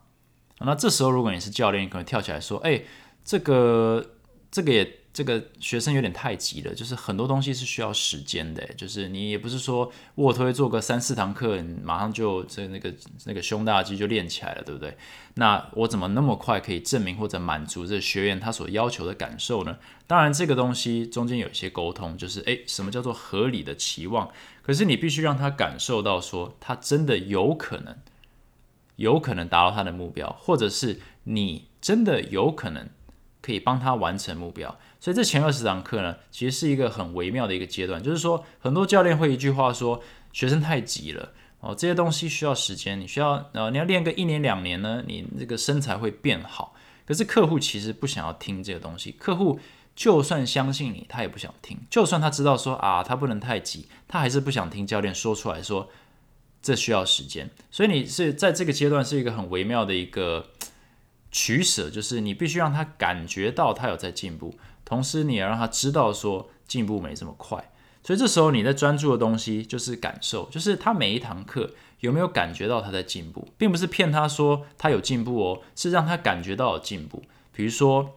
[0.59, 2.81] 那这时候如果你是教练，可能跳起来说，哎，
[3.23, 4.05] 这个
[4.51, 12.93] 这个也这个学生有点太急了，就是很多东西是需要时间的，就是你也不是说卧推做个三四堂课，马上就这那个
[13.25, 14.95] 那个胸大肌就练起来了，对不对？
[15.33, 19.77] 那我怎么那么快可以证明或者满足这学员他所要求的感受呢？
[20.05, 24.29] 当然，这个东西中间有一些沟通，就是诶，什么叫做合理的期望？
[24.61, 27.97] 可是你必须让他感受到说，他真的有可能，
[28.97, 32.87] 有可能达到他的目标，或者是你真的有可能。
[33.41, 38.03] 可以帮他完成目标，所以这前二十堂课呢，其实是一个很微妙的一个阶段。
[38.03, 41.31] 就是说，很多教练会一句话说：“学生太急了
[41.61, 46.75] 哦，这些东西需要时间，你需要呃，你要练个一年两年呢，你这个身材会变好。”
[47.07, 49.57] 可是客户其实不想要听这个东西，客户
[49.95, 55.89] 就算相信你，他也不想听；就算他知道说啊，他不能太急，他还是不想听教练说出来说
[56.61, 57.49] 这需要时间。
[57.71, 60.49] 所以你是在这个阶段是一个很微妙的一个。
[61.31, 64.57] 取舍就是你必须让他感觉到他有在进步，
[64.89, 67.71] 同时你也让他知道说进步没这么快。
[68.03, 77.21] 所以这时候你在专注的东西就是感受，就是他每一堂课有没有感觉到他在进步，并不是骗他说他有进步哦，是让他感觉到有进步。
[77.51, 78.15] 比如说，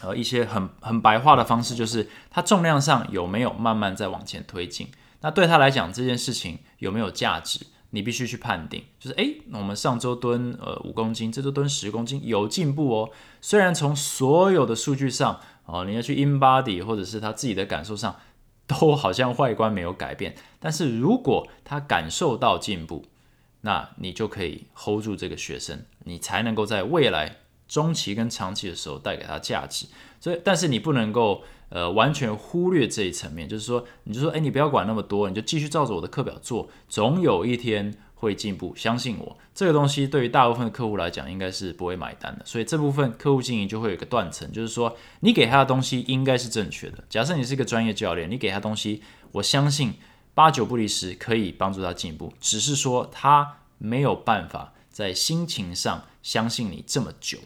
[0.00, 4.88] 呃，一些很很白话的方式就是他重量上有没有慢慢在往前推进，
[5.20, 7.66] 那对他来讲这件事情有没有价值？
[7.90, 13.10] 你必须去判定，就是诶，我们上周蹲呃五公斤，这周蹲十公斤，有进步哦。
[13.40, 18.16] 虽然从所有的数据上，哦，你要去 in body 或者是他自己的感受上，
[18.66, 23.04] 都好像外观没有改变，但是如果他感受到进步，
[23.62, 29.86] 那你就可以 hold 住这个学生，你才能够在未来中期跟长期的时候带给他价值。
[30.20, 31.42] 所以，但是你不能够。
[31.70, 39.36] 呃，完全忽略这一层面，就是说，你就说，哎，你不要管那么多，你就继续照着我的课表做，总有一天会进步，相信我。
[39.54, 42.44] 这个东西对于大部分的客户来讲，应该是不会买单的。
[42.44, 47.04] 所以这部分客户经营就会有一个断层，就是说，你给他的东西应该是正确的。
[47.08, 49.94] 假设你是一个专业教练，你给他东西，我相信
[50.34, 57.38] 八九不离十可以帮助他进步，只是说他没有办法在心情上相信你这么久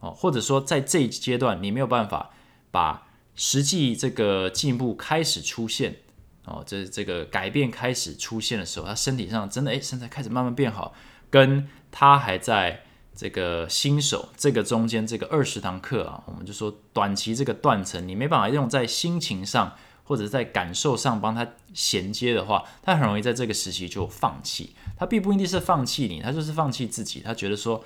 [0.00, 2.30] 哦，或者说在这一阶段你没有办法
[2.70, 3.08] 把。
[3.36, 5.96] 实际这个进步开始出现
[6.44, 10.94] 哦，这这个改变开始出现的时候，他身体上真的诶，身材开始慢慢变好，
[11.30, 12.82] 跟他还在
[13.14, 19.72] 这个新手这个中间这个二十堂课啊，我们就说短期这个断层，你没办法用在心情上
[20.04, 24.74] 或者在感受上帮他衔接的话，他很容易在这个时期就放弃。
[24.98, 27.84] 他并不一定是放弃你，他就是放弃自己，他觉得说。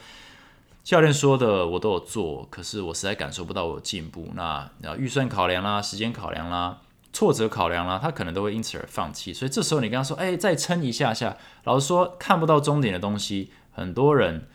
[0.85, 4.27] 教练说的我都有做，可是我实在感受不到我进步。
[4.33, 6.81] 那预算考量啦，时间考量啦，
[7.12, 9.33] 挫折考量啦，他可能都会因此而放弃。
[9.33, 14.47] 所以这时候你跟他说：“哎，再撑一下下。”老实说，看不到终点的东西，很多人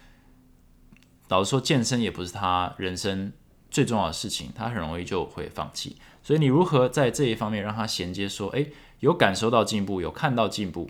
[1.30, 3.34] 老实说，健身也不是他人生
[3.72, 5.98] 最重要的事情，他很容易就会放弃。
[6.22, 8.30] 所以你如何在这一方面让他衔接？
[8.30, 8.68] 说：“哎，
[9.00, 10.90] 有感受到进步，有看到进步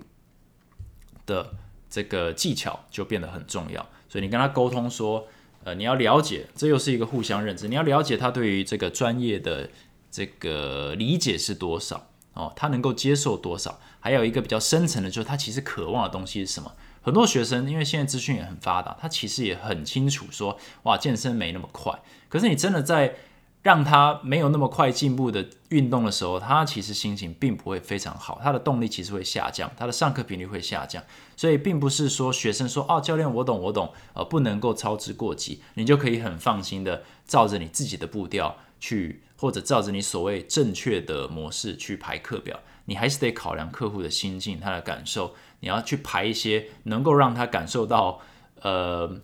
[1.25, 1.55] 的
[1.89, 5.27] 这个技巧就变得很重要。”所以你跟他沟通说，
[5.63, 7.67] 呃，你要了解，这又是一个互相认知。
[7.67, 9.69] 你要了解他对于这个专业的
[10.13, 13.79] 这个理解是多少哦，他能够接受多少。
[13.99, 16.71] 还有一个比较深层的，就是他其实渴望的东西是什么。
[17.01, 21.99] 很多学生因为现在资讯也很发达，他其实也很清楚说，哇，健身没那么快。
[22.29, 23.15] 可是你真的在。
[23.63, 31.01] 让他没有那么快进步的运动的时候，他其实心情并不会非常好，他的动力其实会下降，他的上课频率会下降。
[31.37, 42.57] 所以并不是说学生说哦，教练我懂我懂，呃，不能够操之过急，你就可以很放心的照着你自己的步调去，或者照着你所谓正确的模式去排课表。
[42.85, 48.21] 你还是得考量客户的心境，他的感受，你要去排一些能够让他感受到
[48.61, 49.19] 呃，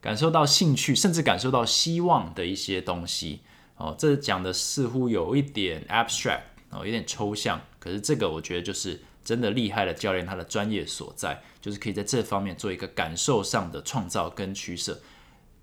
[0.00, 3.40] 感受到兴趣，甚至感受到希望的一些东西。
[3.76, 7.60] 哦，这讲的似乎有一点 abstract 哦，有点抽象。
[7.80, 15.00] 可是这个我觉得就是真的厉害的教练，他的专业所在，就是可以在这方面做一个感受上的创造跟取舍，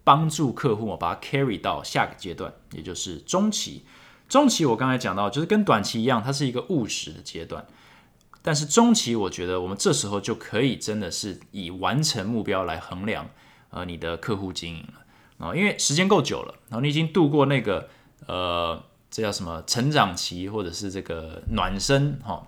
[0.04, 3.84] 帮助客户把它 carry 到下个阶段，也就是中期。
[4.28, 7.66] 中期我刚才讲到，就是跟短期一样，它是一个务实的阶段。
[8.42, 13.30] 但是中期，我觉得我们这时候就可以真的是以完成目标来衡量
[13.70, 17.90] 呃你的客户经营了啊，因为时间够久了，然后你已经度过那个。
[18.26, 22.48] 呃，这叫什么成长期，或者是这个暖身哈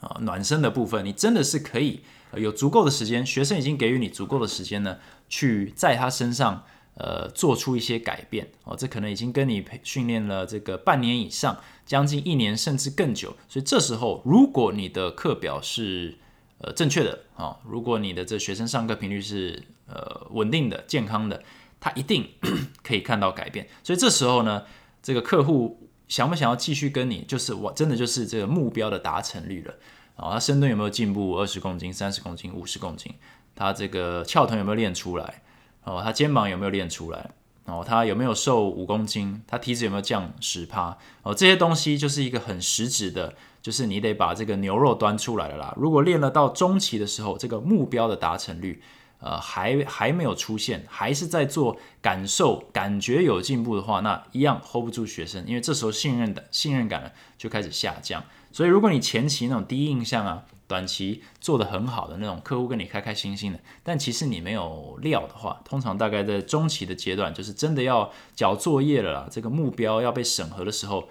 [0.00, 6.64] 啊暖身的部分，你真的是可以有足够的时间，学生已经给予你足够的时间呢，去在他身上
[6.94, 8.76] 呃做出一些改变哦。
[8.76, 13.36] 这可能已经跟你培训练了这个半年以上，将近一年甚至更久。
[13.48, 16.16] 所以这时候，如果你的课表是
[16.58, 21.42] 呃正确的啊，如果你的这学生上课频率是呃稳定的、健康的。
[21.80, 22.28] 他一定
[22.82, 24.64] 可以看到改变，所以这时候呢，
[25.00, 29.72] 这个客户想不想要继续跟你，就是我真的就是这个目标的达成率了
[30.18, 30.32] 啊。
[30.32, 31.38] 他深蹲有没有进步？
[31.38, 33.14] 二十公斤、三十公斤、五十公斤，
[33.54, 35.42] 他这个翘臀有没有练出来？
[35.84, 37.30] 哦，他肩膀有没有练出来？
[37.64, 39.42] 哦，他有没有瘦五公斤？
[39.46, 40.96] 他体脂有没有降十趴？
[41.22, 45.74] 哦，这些东西就是一个很实质的，就是你得把这个牛肉端出来了啦。
[45.76, 48.82] 如果练了到中期的时候，这个目标的达成率，
[49.20, 58.24] 呃，还还没有出现，还是在做感受，感觉有进步的话，那一样 hold 不住学生，因为这时候信任的信任感呢就开始下降。
[58.58, 71.08] 所以，如果你前期那种第一印象啊，短期做的很好的那种客户跟你开开心心的，但其实你没有料的话，通常大概在中期的阶段，就是真的要交作业了啦，这个目标要被审核的时候，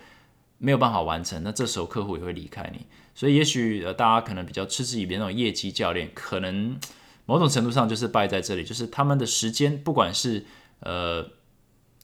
[0.58, 2.86] 没有办法完成，那这时候客户也会离开你。
[3.16, 6.78] 所以，也许呃，大家可能比较嗤之以鼻那种业绩教练，可能。
[7.28, 10.46] 某种程度上就是败在这里，就是他们的时间，不管是
[10.80, 11.30] 呃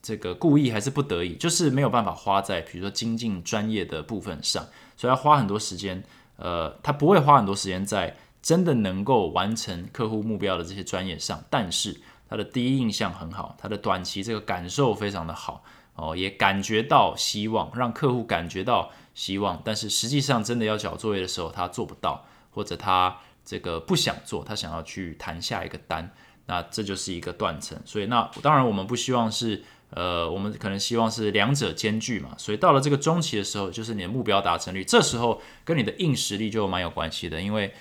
[0.02, 6.02] 这个故意还是不得已，就是没有办法花在比如说精进专业的部分上，所以要花很多时间。
[6.36, 15.62] 呃，他不会花很多时间在真的能够完成客户目标的这些专业上，但是他的第一印象很好，他的短期这个感受非常的好
[15.94, 23.16] 哦，也感觉到希望，让客户感觉到希望，但是实际上真的要交作业的时候，他做不到，或者他。
[23.46, 26.10] 这个不想做，他想要去谈下一个单，
[26.46, 27.78] 那这就是一个断层。
[27.84, 29.62] 所以那当然我们不希望是，
[29.94, 32.34] 呃，我们可能希望是两者兼具嘛。
[32.36, 37.40] 所以到了这个中期的时候，就是你的目标达成率，这时候跟你的硬实力就蛮有关系的。
[37.40, 37.72] 因为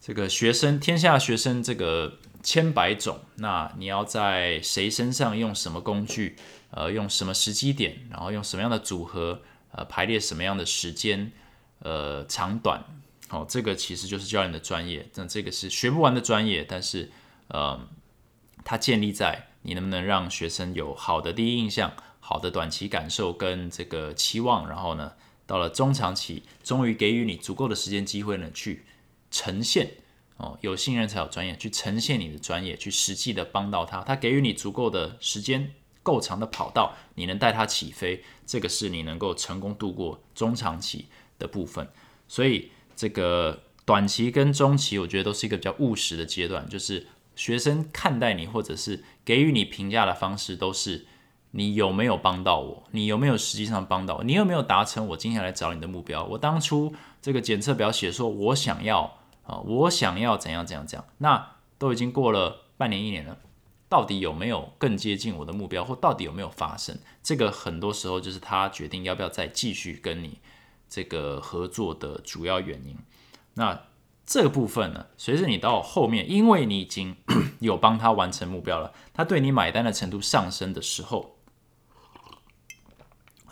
[0.00, 6.36] 这个学生天下学生这个千百种，那你要在谁身上用什么工具，
[6.70, 11.32] 呃，用什么时机点，然后用什么样的组合，呃，排列什么样的时间，
[11.80, 12.82] 呃，长短。
[13.28, 17.10] 好，这个其实就是教练的专业，那这个是学不完的专业，但是，
[17.46, 17.78] 呃，
[18.64, 25.12] 它建立在你能不能让学生有好的第一印象、好的短期感受跟这个期望，然后呢，
[25.46, 28.84] 到了中长期，终于给予你足够的时间机会呢，去
[29.30, 29.92] 呈现
[30.36, 41.06] 哦，有信任才有专业，去呈现你的专业，去实际的帮到他，他给予你足够的时间，够长的跑道，你能带他起飞，这个是你能够成功度过中长期
[41.38, 41.88] 的部分，
[42.28, 42.70] 所以。
[42.96, 51.06] 这个短期跟中期，我觉得都是一个比较务实的阶段，就是学生看待你或者是给予你评价的方式，都是
[51.52, 56.24] 你有没有帮到我，你有没有实际上帮到我，你有没有达成我今天来找你的目标。
[56.24, 63.36] 我当初这个检测表写说，我想要啊，我想要怎样怎样怎样，那都已经过了半年一年了，
[63.88, 66.98] 到底有没有更接近我的目标，或到底有没有发生？
[67.22, 70.38] 这个很多时候就是他决定要不要再继续跟你。
[70.92, 72.96] 这个合作的主要原因，
[73.54, 73.80] 那
[74.30, 77.16] 这个部分呢，随着你到后面，因为你已经
[77.58, 81.34] 有帮他完成目标了，他对你买单的程度上升的时候，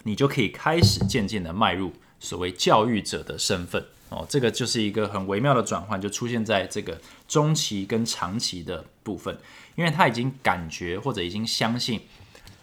[0.05, 4.25] 你就可以开始渐渐的迈入所谓教育者的身份哦。
[4.29, 9.37] 这个就是一个很微妙的转换，就出现在这个中期跟长期的部分，
[9.75, 12.03] 因为他已经感觉或者已经相信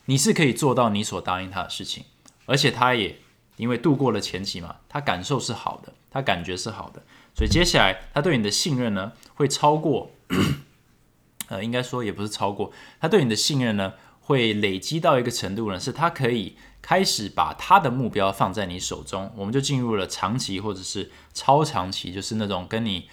[0.05, 2.05] 你是可以做到你所答应他的事情，
[2.45, 3.17] 而且他也。
[3.57, 7.01] 因为度过了前期嘛，他感受是好的，他感觉是好的，
[7.35, 10.09] 所以接下来他对你的信任呢，会超过，
[11.49, 23.09] 呃，应该说也不是超过，他对你的信任呢，会累积到一个程度呢，是他可以开始把他的目标放在你手中，我们就进入了长期或者是超长期，就是那种跟你，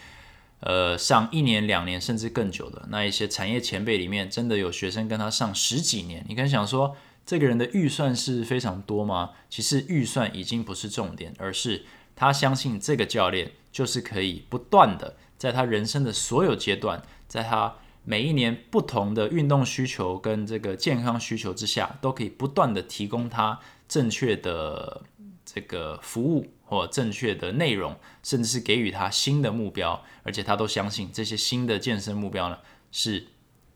[0.61, 6.96] 呃，上一年、两年甚至更久的那一些产业前辈里面，真的有学生跟他上十几年，你可以想说。
[7.24, 9.30] 这个人的预算是非常多吗？
[9.48, 11.85] 其实预算已经不是重点，而是
[12.22, 23.58] 他相信这个教练就是可以不断的在他人生的所有阶段，在他每一年不同的运动需求跟这个健康需求之下，都可以不断的提供他
[23.88, 25.02] 正确的
[25.44, 32.58] 这个服务或正确的内容，甚至是给予他新的目标，而且他都相信这些新的健身目标呢
[32.92, 33.26] 是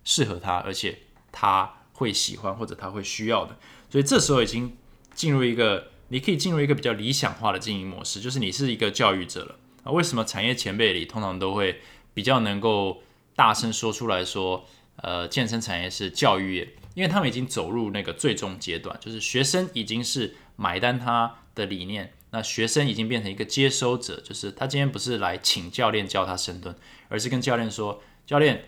[0.04, 0.96] 适合他，而且
[1.32, 1.72] 他。
[1.98, 3.56] 会喜欢或者他会需要的，
[3.88, 4.76] 所以这时候已经
[5.14, 9.90] 进入一个，你可以进入一个比较理想化的经营模式，就是你是一个教育者了啊。
[9.90, 11.80] 为什么产业前辈里通常都会
[12.14, 13.02] 比较能够
[13.34, 14.64] 大声说出来说，
[14.96, 26.74] 呃，健身产业是教育业，因为他们已经走入那个最终阶段，就是学生已经是买单他的理念，那学生已经变成一个接收者，就是他今天不是来请教练教他深蹲，
[27.08, 28.64] 而是跟教练说，教练，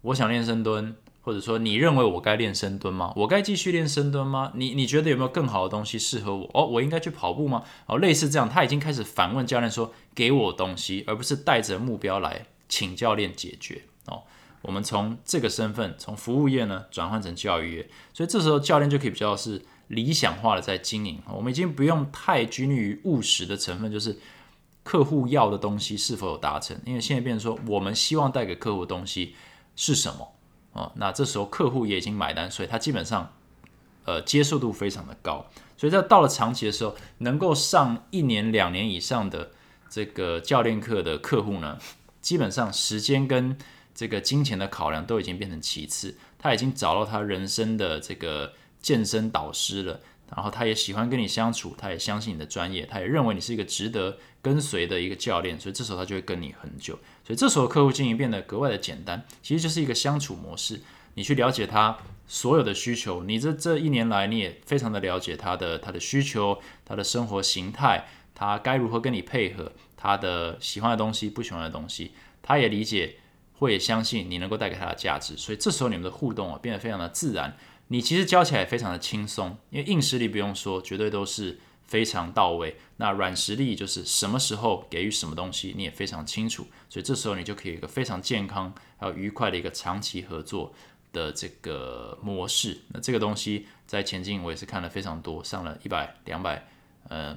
[0.00, 0.96] 我想练深蹲。
[1.22, 3.12] 或者说，你认为我该练深蹲吗？
[3.16, 4.52] 我该继续练深蹲吗？
[4.56, 6.50] 你你觉得有没有更好的东西适合我？
[6.52, 7.62] 哦，我应该去跑步吗？
[7.86, 14.24] 哦，类似这样，他已经开始反问教练说：“给我东西，而不是带着目标来请教练解决。”哦，
[14.62, 21.20] 我们从这个身份，从服务业呢转换成教育业，所以这时候教练就可以比较是理想化的在经营。
[21.32, 24.18] 我们已经不用太拘泥于务实的成分，就是
[24.82, 26.76] 客户要的东西是否有达成。
[26.84, 29.36] 因为现在变成说，我们希望带给客户的东西
[29.76, 30.28] 是什么
[30.72, 30.90] 啊？
[30.96, 33.32] 那这时候客户也已经买单，所以他基本上
[34.04, 35.46] 呃接受度非常的高。
[35.76, 39.50] 所以在到了长期的时候，能够上一年两年以上的
[39.90, 41.78] 这个教练课的客户呢，
[42.20, 43.56] 基本上时间跟
[43.94, 50.00] 这个金钱的考量都已经变成其次，他已经找到他人生的这个健身导师了，
[50.34, 56.98] 然后他也喜欢跟你相处，他也相信你的专业，他也认为你是一个值得跟随的一个教练，所以这时候他就会跟你很久。
[57.24, 60.80] 所以这时候客户经营变得格外的简单，其实就是一个相处模式，
[61.14, 61.96] 你去了解他。
[62.24, 73.16] 所有的需求，你这这一年来你也非常的了解他的他的需求，他的生活形态，他该如何跟你配合，他的喜欢的东西，不喜欢的东西，他也理解，
[73.58, 77.54] 会也相信你能够带给他的价值，所以这时候你们的互动啊变得非常的自然，
[77.88, 81.58] 你其实教起来也非常的轻松，因为硬实力不用说，绝对都是
[81.92, 90.72] 非常到位，那软实力就是什么时候给予什么东西你也非常清楚，所以这时候你就可以有一个非常健康还有愉快的一个长期合作。
[91.12, 96.66] 的这个模式，那这个东西在前进，我也是看了非常多，上了一百、两百、
[97.10, 97.36] 呃、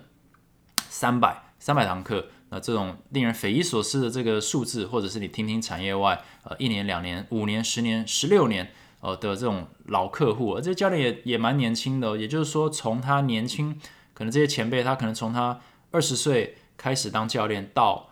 [0.88, 2.26] 三百、三百堂课。
[2.52, 13.78] 那这种令人匪夷所思的这个数字，或者是你听听产业外，呃，一年、两年、五年、十年、十六年，呃的这种老客户，而这教练也也蛮年轻的，也就是说，从他年轻，
[14.16, 15.62] 可能这些前辈，他可能从他
[15.92, 18.10] 二十岁开始当教练，到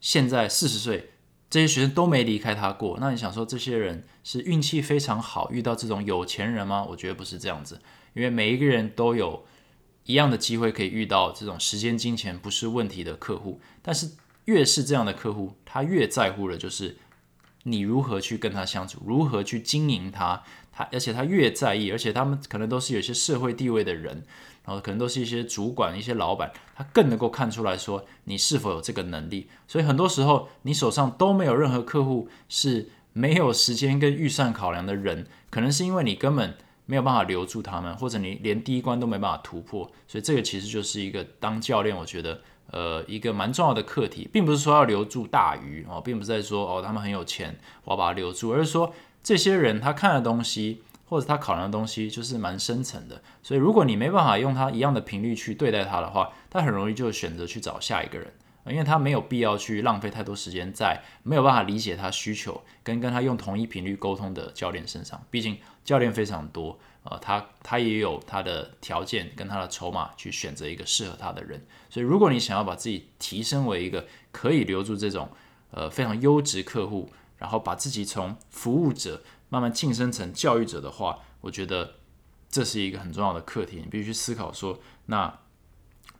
[0.00, 1.10] 现在四十岁。
[1.50, 6.86] 这些学生都没离开他过，那你想说这些人是运气非常好，遇到这种有钱人吗？
[6.88, 7.80] 我觉得不是这样子，
[8.14, 9.44] 因为每一个人都有
[10.04, 13.60] 一样的机会可以遇到这种时间、金钱不是问题的客户。
[13.82, 14.12] 但是
[14.44, 16.98] 越是这样的客户，他越在乎的就是
[17.64, 20.44] 你如何去跟他相处，如何去经营他。
[20.70, 24.24] 他而且他越在意，而且他们可能都是有些社会地位的人。
[24.64, 29.48] 然后可能都是一些主管、一些老板，他更能够看出来说你是否有这个能力。
[29.66, 36.56] 所以很多时候你手上都没有任何客户是没有时间跟预算考量的人，可能是因为你根本
[36.86, 39.90] 没有办法留住他们，或者你连第一关都没办法突破。
[40.06, 42.40] 所以这个其实就是一个当教练，我觉得
[42.70, 50.82] 呃一个蛮重要的课题，并不是说要留住大鱼哦，并不是在说哦他们很有钱，我要把他留住，而是说这些人他看的东西。
[51.10, 58.32] 或者他考量的东西就是蛮深层的，所以如果你没办法用他一样的频率去对待他的话，他很容易就选择去找下一个人，
[58.66, 65.20] 因为他没有必要去浪费太多时间在没有办法理解他需求跟跟他用同一频率沟通的教练身上。
[65.32, 71.60] 毕竟教练非常多，呃，他他也有他的条件跟他的筹码去选择一个适合他的人。
[71.88, 75.28] 所以如果你想要把自己提升为一个可以留住这种
[75.72, 79.20] 呃非常优质客户，然后把自己从服务者。
[79.50, 81.96] 慢慢晋升成教育者的话，我觉得
[82.48, 83.76] 这是一个很重要的课题。
[83.76, 85.40] 你必须思考说，那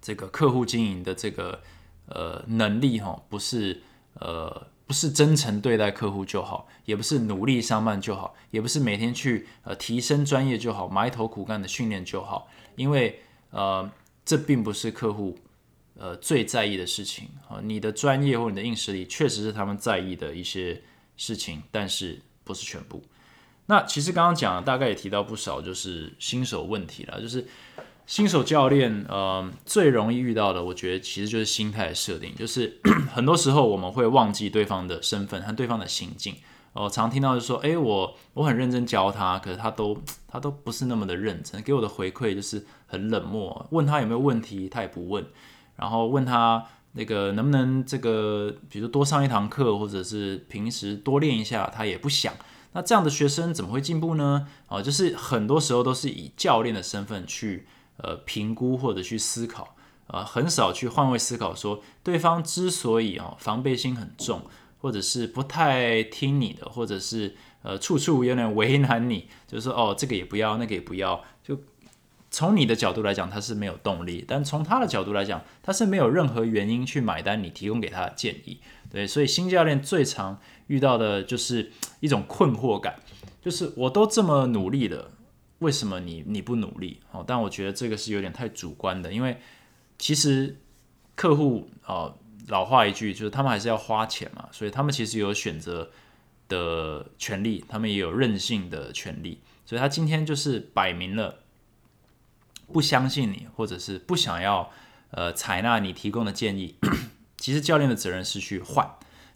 [0.03, 1.63] 这个客户经营的这个
[2.07, 3.83] 呃能力哈，不是
[4.15, 13.91] 呃不是真诚对待客户就好，也不是努力上班就好，也不是每天去呃提升专业就好，埋头苦干的训练就好，因为呃
[14.25, 15.39] 这并不是客户
[15.95, 17.61] 呃最在意的事情啊。
[17.63, 20.83] 你的专业或你的硬实力确实是他们在意的一些
[21.17, 23.03] 事情，但是不是全部。
[23.71, 27.21] 那其实刚刚讲大概也提到不少，就是新手问题了。
[27.21, 27.47] 就是
[28.05, 32.35] 新手教练，呃，最容易遇到的，我觉得其实就是心态设定。
[32.35, 32.81] 就是
[33.15, 36.35] 很多时候我们会忘记对方的身份和对方的心境。
[36.73, 39.97] 我常听到就说，诶，我我很认真教他，可是他都
[40.27, 43.65] 他都不是那么的认真，给我的回馈就是很冷漠。
[43.71, 45.25] 问他有没有问题，他也不问。
[45.77, 46.65] 然后问他
[46.95, 52.35] 那个能不能这个，比如多上一堂课，或者是平时多练一下，他也不想。
[52.73, 54.47] 那这样的学生怎么会进步呢？
[54.69, 57.67] 啊，就是很多时候都是以教练的身份去
[57.97, 59.75] 呃评估或者去思考，
[60.07, 64.43] 呃，很少去换位思考，说对方之所以啊防备心很重，
[64.81, 71.59] 或者是不太听你的，或者是呃处处有点为难你，就是说哦这个也不要，那个也不要，就
[72.31, 78.61] 从你的角度来讲他是没有动力，但从他的角度来讲，他是没有任何原因去买单你提供给他的建议。
[78.89, 80.41] 对，所以新教练最常
[80.71, 82.95] 遇到的就是一种困惑感，
[83.43, 85.11] 就是我都这么努力了，
[85.59, 87.01] 为什么你你不努力？
[87.11, 89.41] 哦，但我觉得这个是有点太主观的，因为
[89.99, 90.61] 其实
[91.17, 92.17] 客户哦，
[92.47, 95.91] 老话一句就是他们还是要花钱嘛，所以他们其实有选择
[96.49, 101.41] 的权利，他们也有任性的权利，所以他今天就是摆明了
[102.73, 104.71] 不相信你，或者是不想要
[105.11, 106.77] 呃采纳你提供的建议。
[107.37, 108.89] 其实教练的责任是去换，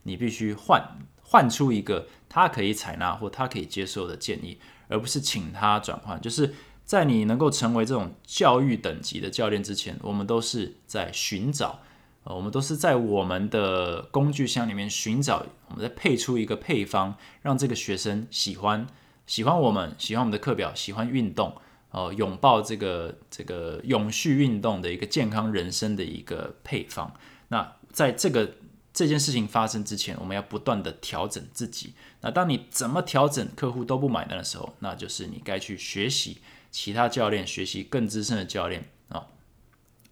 [0.04, 0.98] 你必须换
[1.34, 4.56] 换出一个他可以采纳或他可以接受的建议，
[4.86, 6.20] 而不是请他转换。
[6.20, 6.54] 就是
[6.84, 11.80] 在你能够成为这种教育等级的教练之前，我们都是在寻找，
[12.22, 18.86] 呃，我们都是在我们的工具箱里面寻找，我们在配出一个配方，让这个学生喜欢，
[19.26, 21.56] 喜欢我们，喜欢我们的课表，喜欢运动，
[21.90, 27.12] 呃，拥抱这个这个永续运动的一个健康人生的一个配方。
[27.48, 28.54] 那在这个
[28.94, 31.92] 这件事情发生之前，我们要不断的调整自己。
[32.22, 36.38] 那当你怎么调整，客户都不买单的时候，那就是你该去学习。
[36.70, 39.26] 其他教练学习更资深的教练啊，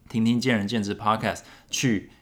[0.08, 2.12] 听听见仁见智 Podcast，去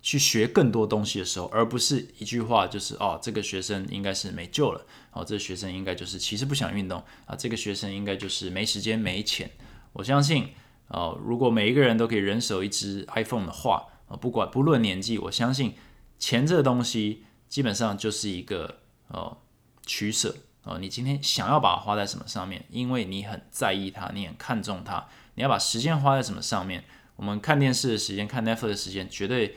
[0.00, 9.50] 去学更多东西的时候，而不是一句话就是哦，这个学生应该是没救了，哦，这个学生应该就是其实不想运动啊，这个学生应该就是没时间没钱。
[9.92, 10.48] 我相信
[10.88, 15.74] 哦，如果每一个人都可以人手一支 iPhone 的话啊，不管不论年纪，我相信
[16.22, 19.38] 钱这个东西基本上就是一个哦
[19.84, 20.36] 取舍。
[20.62, 22.64] 哦，你今天想要把它花在什么上面？
[22.70, 25.04] 因为你很在意它，你很看重它。
[25.34, 26.84] 你要把时间花在什么上面？
[27.16, 29.56] 我们看电视的时间、看 Netflix 的时间，绝对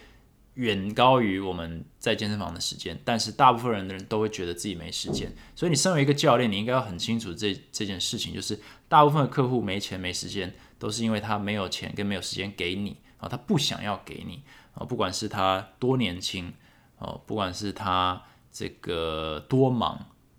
[0.55, 2.99] 远高于我们在健身房的时间。
[3.05, 5.31] 但是大部分人的人都会觉得自己没时间。
[5.55, 14.41] 所以你身为一个教练，你应该要很清楚这这件事情，就是大部分客户没钱、没时间，都是因为他没有钱跟没有时间给你啊，他不想要给你
[14.75, 16.53] 啊，不管是他多年轻
[16.99, 18.21] 哦，不管是他
[18.51, 19.93] 这个多忙。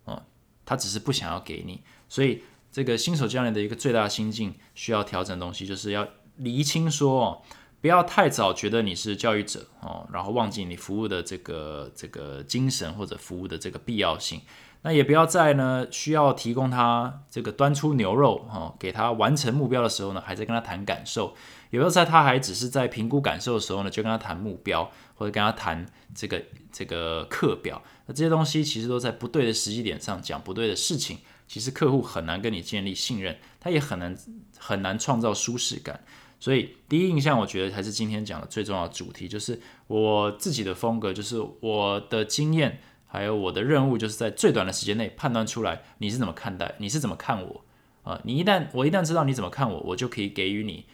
[0.05, 0.23] 哦
[0.69, 7.41] 他只是不想要给你，所以这个新手教练的一个最大心境需要调整的东西，就是要厘清说哦，
[7.79, 14.41] 不要太早觉得你是教育者哦，然后忘记你服务的这个这个精神或者服务的这个必要性。
[14.83, 21.35] 那也不要在呢需要提供他这个端出牛肉哦，给他完成目标的时候呢，还在跟他谈感受。
[21.71, 27.81] 有没有在他还只是在评估感受的时候呢，就跟他谈目标，或者跟他谈这个这个课表？
[28.05, 34.15] 那这些东西其实都在不对的时机点上讲不对的事情，其实客户很难跟你建立信任，他也很难
[34.57, 35.99] 很难创造舒适感。
[36.39, 47.65] 所以第一印象，我觉得还是今天讲的最重要的主题，就是我自己的风格，就是我的经验，还有我的任务，就是在最短的时间内判断出来你是怎么看待，你是怎么看我
[48.03, 48.21] 啊？
[48.23, 50.85] 你一旦我一旦知道你怎么看我，我就可以给予你。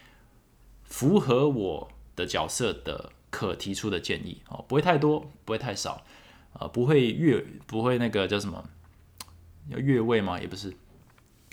[0.84, 6.04] 符合我的角色的可提出的建议哦，不会太多，不会太少，
[6.60, 8.64] 呃，不会越不会那个叫什么
[9.70, 10.40] 要越位吗？
[10.40, 10.72] 也不是，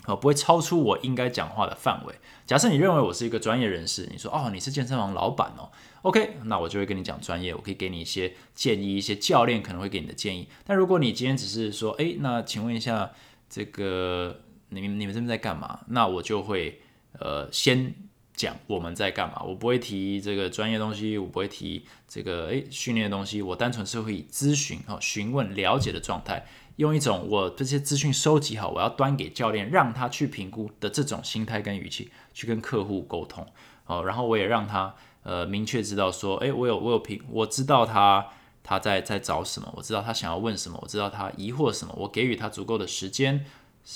[0.05, 2.15] 哦，不会超出我应该讲话的范围。
[2.45, 5.69] 假设你认为我是一个专业人士，你说哦，你是健身房老板哦
[6.01, 10.47] ，OK，那我就会跟你讲专业，我可以给你一些建议，一些教练可能会给你的建议。
[10.65, 13.11] 但如果你今天只是说，哎，那请问一下，
[13.49, 15.81] 这个你们你们这边在干嘛？
[15.87, 16.81] 那我就会
[17.19, 17.93] 呃先。
[18.33, 19.43] 讲我们在干嘛？
[19.43, 26.43] 我不会提这个专业东西，我不会提这个诶训练的东西，我单纯是会以咨询、哈询问、了解的状态，
[26.77, 33.45] 用一种我这些资讯收集好，我要端给教练，让他去评估的这种心态跟语气去跟客户沟通，
[33.85, 38.27] 哦，然后我也让他呃明确知道说，诶，我有我有评，我知道他
[38.63, 43.45] 他在在找什么，我知道他想要问什么，我知道他疑惑什么，我给予他足够的时间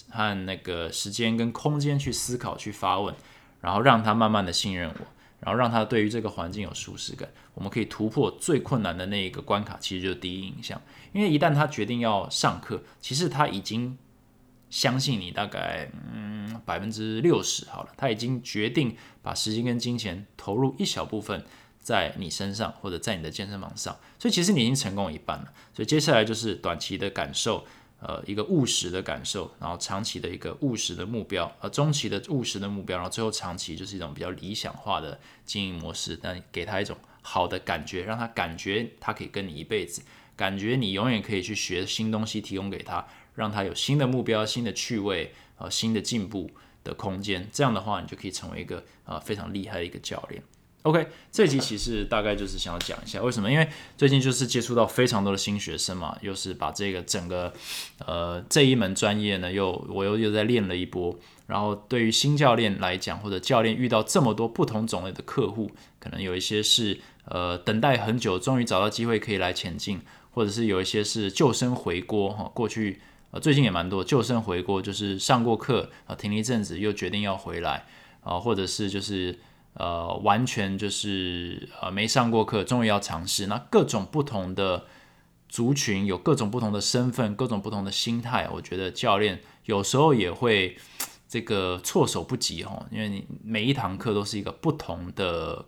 [0.10, 3.14] 和那个时间跟空间去思考去发问。
[3.62, 5.06] 然后让他慢慢的信任我，
[5.40, 7.28] 然后让他对于这个环境有舒适感。
[7.56, 10.80] 我们可以突破最困难的那一个关卡，其实就是第一印象。
[11.12, 13.98] 因为一旦他决定要上课，其实他已经
[14.70, 21.44] 相信你大概嗯百分之六十好了，他已经决定把时间跟金钱投入一小部分
[21.80, 25.52] 在你身上或者在你的健身房上，所以其实你已经成功一半了。
[25.74, 27.66] 所以接下来就是短期的感受。
[28.02, 36.96] 呃，一个务实的感受，然后长期的一个务实的目标，呃，中期的务实的目标，然后最后长期就是一种比较理想化的经营模式，但给他一种
[37.28, 40.04] 好的感觉，让他感觉他可以跟你一辈子，
[40.36, 46.52] 感觉你永远可以去学新东西，提供给他，让他有新的目标、新的趣味、呃，新的进步
[46.84, 47.50] 的空间。
[47.52, 50.44] 这样的话，你就可以成为一个呃非常厉害的一个教练。
[50.84, 53.68] OK，这集其实大概就是想要讲一下为什么，因为
[53.98, 57.52] 最近就是接触到非常多的新学生嘛，又是把这个整个
[58.06, 61.20] 呃这一门专业呢，又我又又在练了一波。
[61.48, 73.00] 然后对于新教练来讲，或者教练遇到这么多不同种类的客户，可能有一些是呃等待很久，终于找到机会可以来前进，或者是有一些是救生回锅哈，过去
[73.32, 77.86] 呃最近也蛮多救生回锅，就是上过课啊停了一阵子，又决定要回来
[78.24, 79.38] 啊，或者是就是。
[79.78, 83.48] 呃，完全就是呃没上过课，终于要尝试。
[83.48, 84.86] 那各种不同的
[85.50, 88.48] 族群有各种不同的身份，各种不同的心态。
[88.54, 90.78] 我觉得教练有时候也会
[91.36, 95.66] 这个措手不及哈，因为你每一堂课都是一个不同的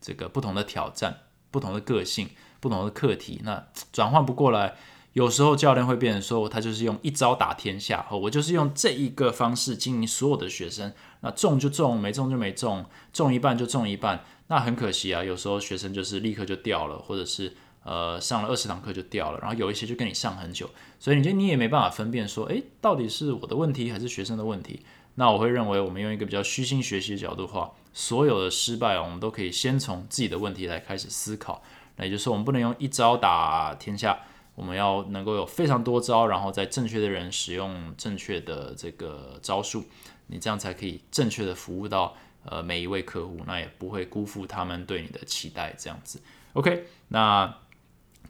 [0.00, 1.16] 这个不同的挑战，
[1.52, 2.28] 不同的个性，
[2.58, 3.40] 不同的课题。
[3.44, 4.74] 那转换不过来，
[5.12, 20.68] 有时候教练会变成说，他就是用一招打天下，哦我就是用这一个方式经营所有的学生，那中就中，没中就没中，中一半就中一半，那很可惜啊，有时候学生就是立刻就掉了，或者是呃上了二十堂课就掉了，然后有一些就跟你上很久，
[20.98, 24.80] 所以你就你也没办法分辨说，诶，到底是我的问题还是学生的问题？
[25.16, 31.62] 那我会认为，我们用一个比较虚心学习的角度话，所有的失败我们都可以先从自己的问题来开始思考，
[31.96, 34.20] 那也就是说，我们不能用一招打天下。
[34.56, 39.84] 我们要能够有非常多招，然后在正确的人使用正确的这个招数，
[40.26, 42.14] 你这样才可以正确的服务到
[42.44, 45.74] 呃每一位客户，那也不会辜负他们对你的期待。
[45.78, 46.20] 这样子
[46.52, 47.56] ，OK，那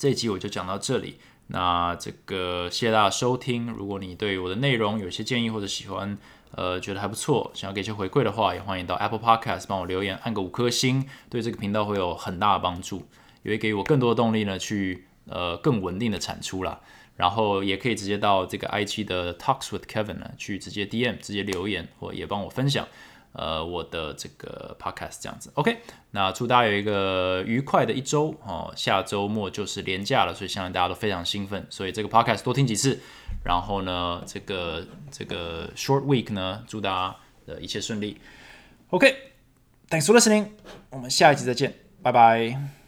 [0.00, 1.18] 这一集我就讲到这里。
[1.48, 3.66] 那这个谢谢大家收听。
[3.66, 6.16] 如果你对我的内容有些建议或者喜欢，
[6.52, 13.02] 呃，觉得还不错，想要给一些回馈的话，也欢迎到 Apple Podcast 帮我留言，按个五颗星，对这个频道会有很大的帮助，
[13.42, 15.04] 也会给我更多的动力呢去。
[15.26, 16.80] 呃，更稳定的产出啦。
[17.16, 22.88] 然后也可以直接到这个 I G 的 Talks with Kevin 呢，去直接 DM 直接留言，或也帮我分享
[23.32, 25.50] 呃我的这个 Podcast 这样子。
[25.54, 25.78] OK，
[26.10, 32.98] 那祝大家有一个愉快的一周哦，下周末就是年假了，所以相信大家都非常兴奋，所以这个 Podcast 多听几次。
[33.42, 37.16] 然后呢，这个这个 Short Week 呢，祝大家
[37.46, 38.20] 的一切顺利。
[38.90, 40.48] OK，Thanks for listening，
[40.90, 41.72] 我们下一集再见，
[42.02, 42.79] 拜拜。